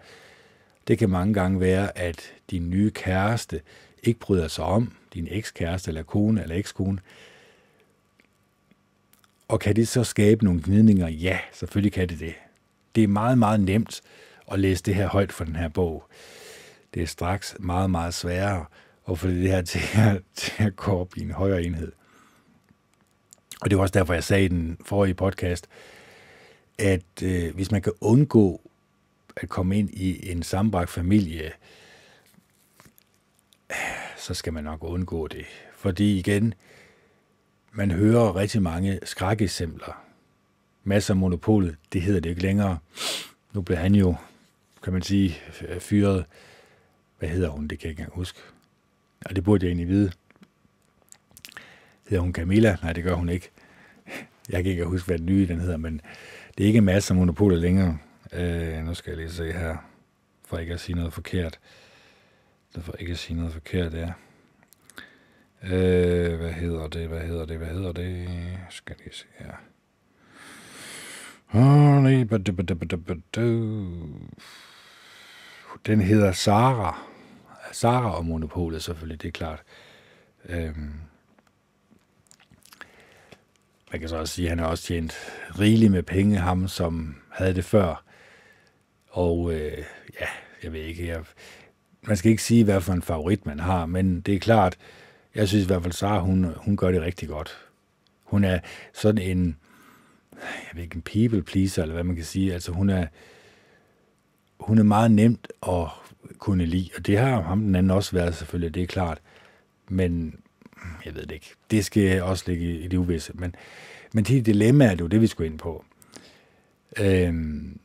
[0.90, 3.60] Det kan mange gange være, at din nye kæreste
[4.02, 6.98] ikke bryder sig om, din ekskæreste eller kone eller ekskone.
[9.48, 11.08] Og kan det så skabe nogle gnidninger?
[11.08, 12.34] Ja, selvfølgelig kan det det.
[12.94, 14.02] Det er meget, meget nemt
[14.52, 16.04] at læse det her højt for den her bog.
[16.94, 18.64] Det er straks meget, meget sværere
[19.10, 21.92] at få det her til at, til at gå op i en højere enhed.
[23.60, 25.66] Og det var også derfor, jeg sagde i den forrige podcast,
[26.78, 28.69] at øh, hvis man kan undgå
[29.40, 31.52] at komme ind i en sambragt familie,
[34.16, 35.46] så skal man nok undgå det.
[35.74, 36.54] Fordi igen,
[37.72, 40.04] man hører rigtig mange skrækeksempler.
[40.84, 42.78] Masser af monopolet, det hedder det ikke længere.
[43.52, 44.14] Nu blev han jo,
[44.82, 45.36] kan man sige,
[45.80, 46.24] fyret.
[47.18, 47.68] Hvad hedder hun?
[47.68, 48.38] Det kan jeg ikke engang huske.
[49.24, 50.12] Og det burde jeg egentlig vide.
[52.08, 52.76] Hedder hun Camilla?
[52.82, 53.50] Nej, det gør hun ikke.
[54.48, 56.00] Jeg kan ikke huske, hvad den nye den hedder, men
[56.58, 57.98] det er ikke masser af monopolet længere.
[58.32, 59.76] Øh, nu skal jeg lige se her,
[60.44, 61.58] for ikke at sige noget forkert.
[62.80, 64.12] For ikke at sige noget forkert, ja.
[65.62, 68.28] Øh, hvad hedder det, hvad hedder det, hvad hedder det?
[68.70, 69.52] Skal lige se her.
[75.86, 77.00] Den hedder Sara.
[77.72, 79.62] Sara og Monopolet selvfølgelig, det er klart.
[80.44, 80.92] Øhm,
[83.92, 85.12] man kan så også sige, at han har også tjent
[85.58, 88.04] rigeligt med penge, ham som havde det før.
[89.10, 89.84] Og øh,
[90.20, 90.26] ja,
[90.62, 91.20] jeg ved ikke, jeg,
[92.02, 94.76] man skal ikke sige, hvad for en favorit man har, men det er klart,
[95.34, 97.58] jeg synes i hvert fald, Sara, hun, hun gør det rigtig godt.
[98.24, 98.58] Hun er
[98.92, 99.56] sådan en,
[100.32, 102.54] jeg ved ikke, en people pleaser, eller hvad man kan sige.
[102.54, 103.06] Altså hun er,
[104.60, 105.86] hun er meget nemt at
[106.38, 109.18] kunne lide, og det har ham den anden også været selvfølgelig, det er klart.
[109.88, 110.34] Men
[111.04, 111.54] jeg ved det ikke.
[111.70, 113.32] Det skal også ligge i, i det uvisse.
[113.34, 113.54] Men,
[114.12, 115.84] men de dilemmaer, det er jo det, vi skulle ind på.
[116.98, 117.78] Øhm,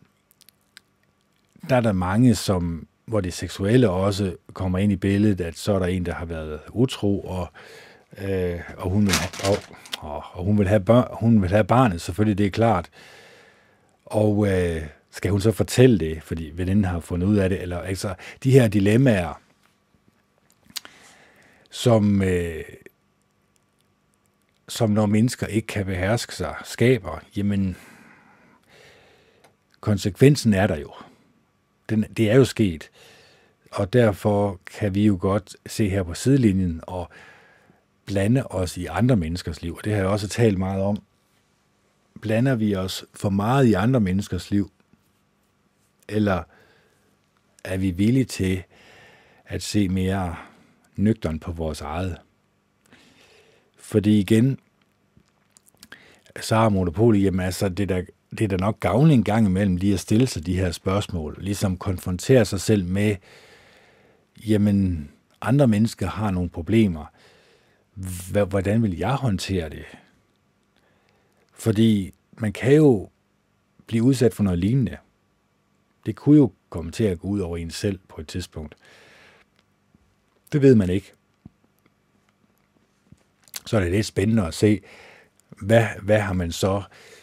[1.70, 5.74] der er der mange, som, hvor det seksuelle også kommer ind i billedet, at så
[5.74, 7.48] er der en, der har været utro, og,
[8.22, 9.14] øh, og, hun, vil,
[9.44, 9.58] og,
[10.00, 12.90] og, og hun, vil have børn, hun vil have barnet, selvfølgelig, det er klart.
[14.06, 14.82] Og øh,
[15.12, 18.52] skal hun så fortælle det, fordi veninden har fundet ud af det, eller altså, de
[18.52, 19.42] her dilemmaer,
[21.70, 22.64] som, øh,
[24.68, 27.76] som når mennesker ikke kan beherske sig, skaber, jamen,
[29.80, 30.92] konsekvensen er der jo.
[31.90, 32.90] Den, det er jo sket.
[33.72, 37.10] Og derfor kan vi jo godt se her på sidelinjen og
[38.06, 39.76] blande os i andre menneskers liv.
[39.76, 40.98] Og det har jeg også talt meget om.
[42.22, 44.72] Blander vi os for meget i andre menneskers liv?
[46.10, 46.44] Eller
[47.64, 48.64] er vi villige til
[49.46, 50.36] at se mere
[50.96, 52.18] nøgteren på vores eget?
[53.78, 54.60] Fordi igen,
[56.42, 59.76] så har Monopol, jamen altså, det der, det er da nok gavnligt en gang imellem
[59.76, 63.16] lige at stille sig de her spørgsmål, ligesom konfrontere sig selv med,
[64.48, 65.12] jamen,
[65.42, 67.06] andre mennesker har nogle problemer.
[68.50, 69.86] Hvordan vil jeg håndtere det?
[71.54, 73.10] Fordi man kan jo
[73.88, 74.98] blive udsat for noget lignende.
[76.06, 78.76] Det kunne jo komme til at gå ud over en selv på et tidspunkt.
[80.52, 81.14] Det ved man ikke.
[83.66, 84.82] Så er det lidt spændende at se,
[85.62, 87.15] hvad, hvad har man så øh,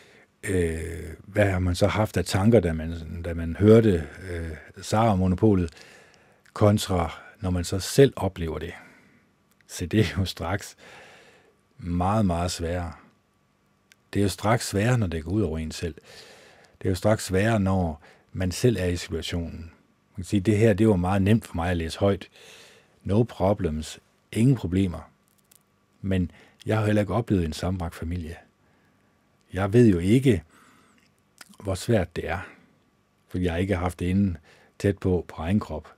[0.48, 4.50] Øh, hvad har man så haft af tanker, da man, da man hørte øh,
[4.82, 5.70] Sara Monopolet,
[6.52, 8.72] kontra når man så selv oplever det.
[9.66, 10.76] Så det er jo straks
[11.78, 12.92] meget, meget sværere.
[14.12, 15.94] Det er jo straks sværere, når det går ud over en selv.
[16.78, 18.02] Det er jo straks sværere, når
[18.32, 19.58] man selv er i situationen.
[20.16, 22.28] Man kan sige, det her det var meget nemt for mig at læse højt.
[23.04, 24.00] No problems.
[24.32, 25.10] Ingen problemer.
[26.00, 26.30] Men
[26.66, 28.36] jeg har heller ikke oplevet en sammenbragt familie.
[29.52, 30.42] Jeg ved jo ikke,
[31.62, 32.48] hvor svært det er,
[33.28, 34.36] for jeg ikke har haft det inden
[34.78, 35.88] tæt på på egen krop.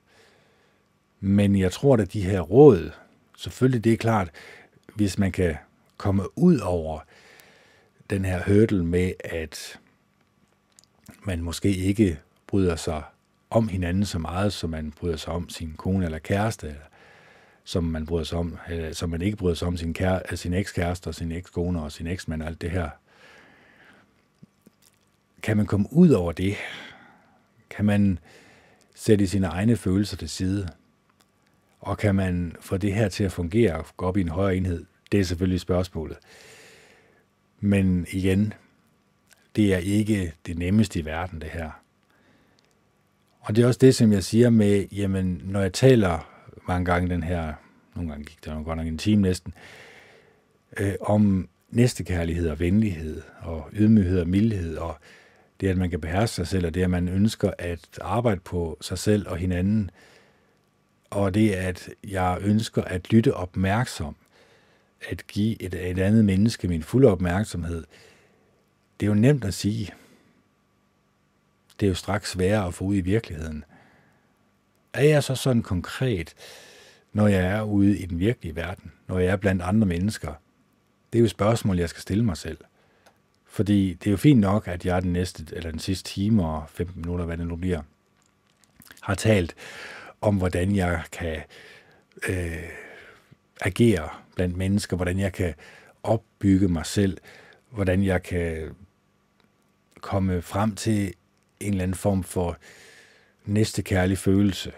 [1.20, 2.90] Men jeg tror, at de her råd,
[3.36, 4.30] selvfølgelig det er klart,
[4.94, 5.56] hvis man kan
[5.96, 7.00] komme ud over
[8.10, 9.78] den her hurdle med, at
[11.22, 13.02] man måske ikke bryder sig
[13.50, 16.80] om hinanden så meget, som man bryder sig om sin kone eller kæreste, eller
[17.64, 20.54] som man bryder sig om, eller som man ikke bryder sig om sin, kære, sin
[20.54, 22.90] ekskæreste og sin ekskone og sin eksmand og alt det her.
[25.44, 26.56] Kan man komme ud over det?
[27.70, 28.18] Kan man
[28.94, 30.68] sætte sine egne følelser til side?
[31.80, 34.56] Og kan man få det her til at fungere og gå op i en højere
[34.56, 34.84] enhed?
[35.12, 36.18] Det er selvfølgelig spørgsmålet.
[37.60, 38.52] Men igen,
[39.56, 41.70] det er ikke det nemmeste i verden, det her.
[43.40, 46.30] Og det er også det, som jeg siger med, jamen, når jeg taler
[46.68, 47.52] mange gange den her,
[47.94, 49.54] nogle gange gik det godt nok en time næsten,
[50.80, 54.96] øh, om næstekærlighed og venlighed og ydmyghed og mildhed, og
[55.64, 58.78] det at man kan beherske sig selv, og det at man ønsker at arbejde på
[58.80, 59.90] sig selv og hinanden,
[61.10, 64.16] og det er, at jeg ønsker at lytte opmærksom,
[65.08, 67.84] at give et, et andet menneske min fulde opmærksomhed.
[69.00, 69.94] Det er jo nemt at sige.
[71.80, 73.64] Det er jo straks sværere at få ud i virkeligheden.
[74.92, 76.34] Er jeg så sådan konkret,
[77.12, 80.32] når jeg er ude i den virkelige verden, når jeg er blandt andre mennesker?
[81.12, 82.58] Det er jo et spørgsmål, jeg skal stille mig selv.
[83.54, 86.64] Fordi det er jo fint nok, at jeg den næste, eller den sidste time og
[86.68, 87.82] 15 minutter, hvad det nu bliver,
[89.00, 89.54] har talt
[90.20, 91.42] om, hvordan jeg kan
[92.28, 92.68] øh,
[93.60, 95.54] agere blandt mennesker, hvordan jeg kan
[96.02, 97.18] opbygge mig selv,
[97.70, 98.74] hvordan jeg kan
[100.00, 101.14] komme frem til
[101.60, 102.56] en eller anden form for
[103.44, 104.72] næste kærlig følelse,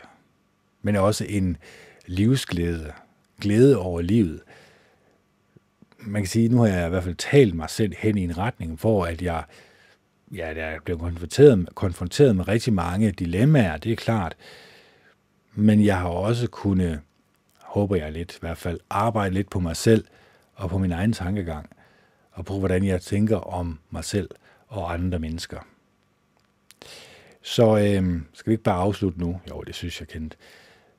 [0.82, 1.56] men også en
[2.06, 2.92] livsglæde,
[3.40, 4.40] glæde over livet.
[6.06, 8.38] Man kan sige, nu har jeg i hvert fald talt mig selv hen i en
[8.38, 9.44] retning, hvor at jeg,
[10.34, 14.36] ja, jeg blev konfronteret, konfronteret med rigtig mange dilemmaer, det er klart,
[15.54, 17.00] men jeg har også kunnet,
[17.62, 20.04] håber jeg lidt i hvert fald, arbejde lidt på mig selv
[20.54, 21.70] og på min egen tankegang,
[22.32, 24.30] og på hvordan jeg tænker om mig selv
[24.68, 25.66] og andre mennesker.
[27.42, 29.40] Så øh, skal vi ikke bare afslutte nu?
[29.50, 30.36] Jo, det synes jeg kendt.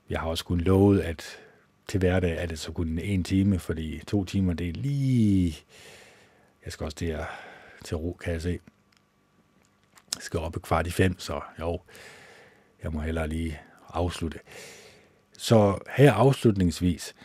[0.09, 1.39] Jeg har også kun lovet, at
[1.87, 5.57] til hverdag er det så kun en time, fordi to timer, det er lige...
[6.65, 7.25] Jeg skal også der
[7.83, 8.59] til ro, kan jeg se.
[10.15, 11.79] Jeg skal op i kvart i fem, så jo,
[12.83, 13.59] jeg må hellere lige
[13.89, 14.39] afslutte.
[15.37, 17.15] Så her afslutningsvis,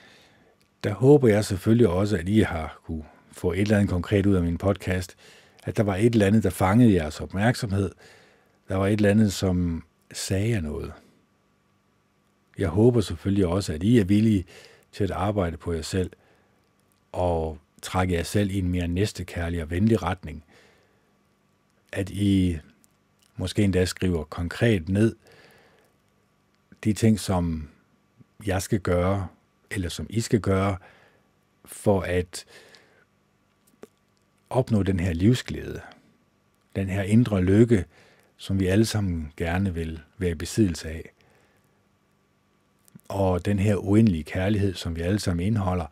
[0.84, 4.34] der håber jeg selvfølgelig også, at I har kunne få et eller andet konkret ud
[4.34, 5.16] af min podcast,
[5.64, 7.90] at der var et eller andet, der fangede jeres opmærksomhed,
[8.68, 10.92] der var et eller andet, som sagde jer noget.
[12.58, 14.44] Jeg håber selvfølgelig også, at I er villige
[14.92, 16.10] til at arbejde på jer selv
[17.12, 20.44] og trække jer selv i en mere næstekærlig og venlig retning.
[21.92, 22.58] At I
[23.36, 25.16] måske endda skriver konkret ned
[26.84, 27.68] de ting, som
[28.46, 29.28] jeg skal gøre,
[29.70, 30.76] eller som I skal gøre,
[31.64, 32.44] for at
[34.50, 35.80] opnå den her livsglæde,
[36.76, 37.84] den her indre lykke,
[38.36, 41.11] som vi alle sammen gerne vil være i besiddelse af.
[43.12, 45.86] Og den her uendelige kærlighed, som vi alle sammen indeholder,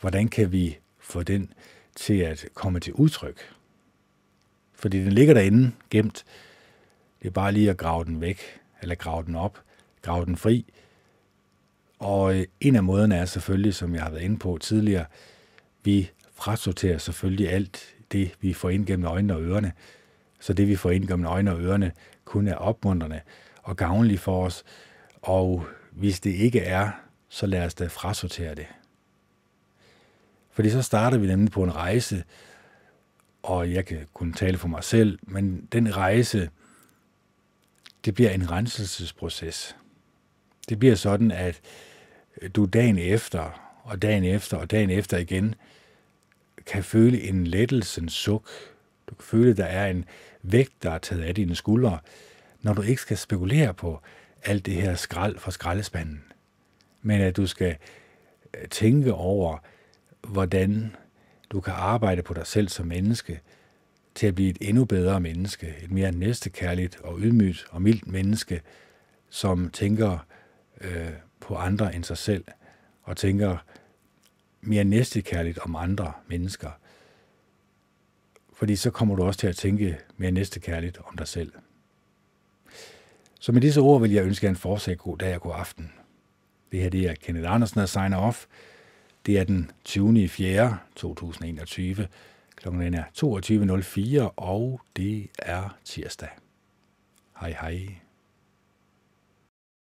[0.00, 1.52] hvordan kan vi få den
[1.94, 3.40] til at komme til udtryk?
[4.74, 6.24] Fordi den ligger derinde gemt.
[7.22, 8.40] Det er bare lige at grave den væk,
[8.82, 9.62] eller grave den op,
[10.02, 10.64] grave den fri.
[11.98, 15.04] Og øh, en af måderne er selvfølgelig, som jeg har været inde på tidligere,
[15.84, 19.72] vi frasorterer selvfølgelig alt det, vi får ind gennem øjnene og ørerne,
[20.40, 21.92] så det vi får ind gennem øjnene og ørerne
[22.24, 23.20] kun er opmuntrende
[23.62, 24.64] og gavnligt for os.
[25.22, 25.66] Og
[25.96, 26.90] hvis det ikke er,
[27.28, 28.66] så lad os da frasortere det.
[30.50, 32.24] Fordi så starter vi nemlig på en rejse,
[33.42, 36.50] og jeg kan kun tale for mig selv, men den rejse,
[38.04, 39.76] det bliver en renselsesproces.
[40.68, 41.60] Det bliver sådan, at
[42.56, 45.54] du dagen efter, og dagen efter, og dagen efter igen,
[46.66, 48.48] kan føle en lettelsens suk.
[49.06, 50.04] Du kan føle, at der er en
[50.42, 51.98] vægt, der er taget af dine skuldre,
[52.62, 54.00] når du ikke skal spekulere på
[54.46, 56.24] alt det her skrald fra skraldespanden,
[57.02, 57.76] men at du skal
[58.56, 59.58] øh, tænke over,
[60.28, 60.96] hvordan
[61.50, 63.40] du kan arbejde på dig selv som menneske,
[64.14, 68.62] til at blive et endnu bedre menneske, et mere næstekærligt og ydmygt og mildt menneske,
[69.30, 70.18] som tænker
[70.80, 71.10] øh,
[71.40, 72.44] på andre end sig selv,
[73.02, 73.56] og tænker
[74.60, 76.70] mere næstekærligt om andre mennesker.
[78.52, 81.52] Fordi så kommer du også til at tænke mere næstekærligt om dig selv.
[83.46, 85.92] Så med disse ord vil jeg ønske jer en fortsat god dag og god aften.
[86.72, 88.46] Det her det er Kenneth Andersen, der signer off.
[89.26, 90.28] Det er den 20.
[90.28, 90.78] 4.
[90.96, 92.08] 2021.
[92.56, 93.04] Klokken er
[94.24, 96.28] 22.04, og det er tirsdag.
[97.40, 98.05] Hej hej.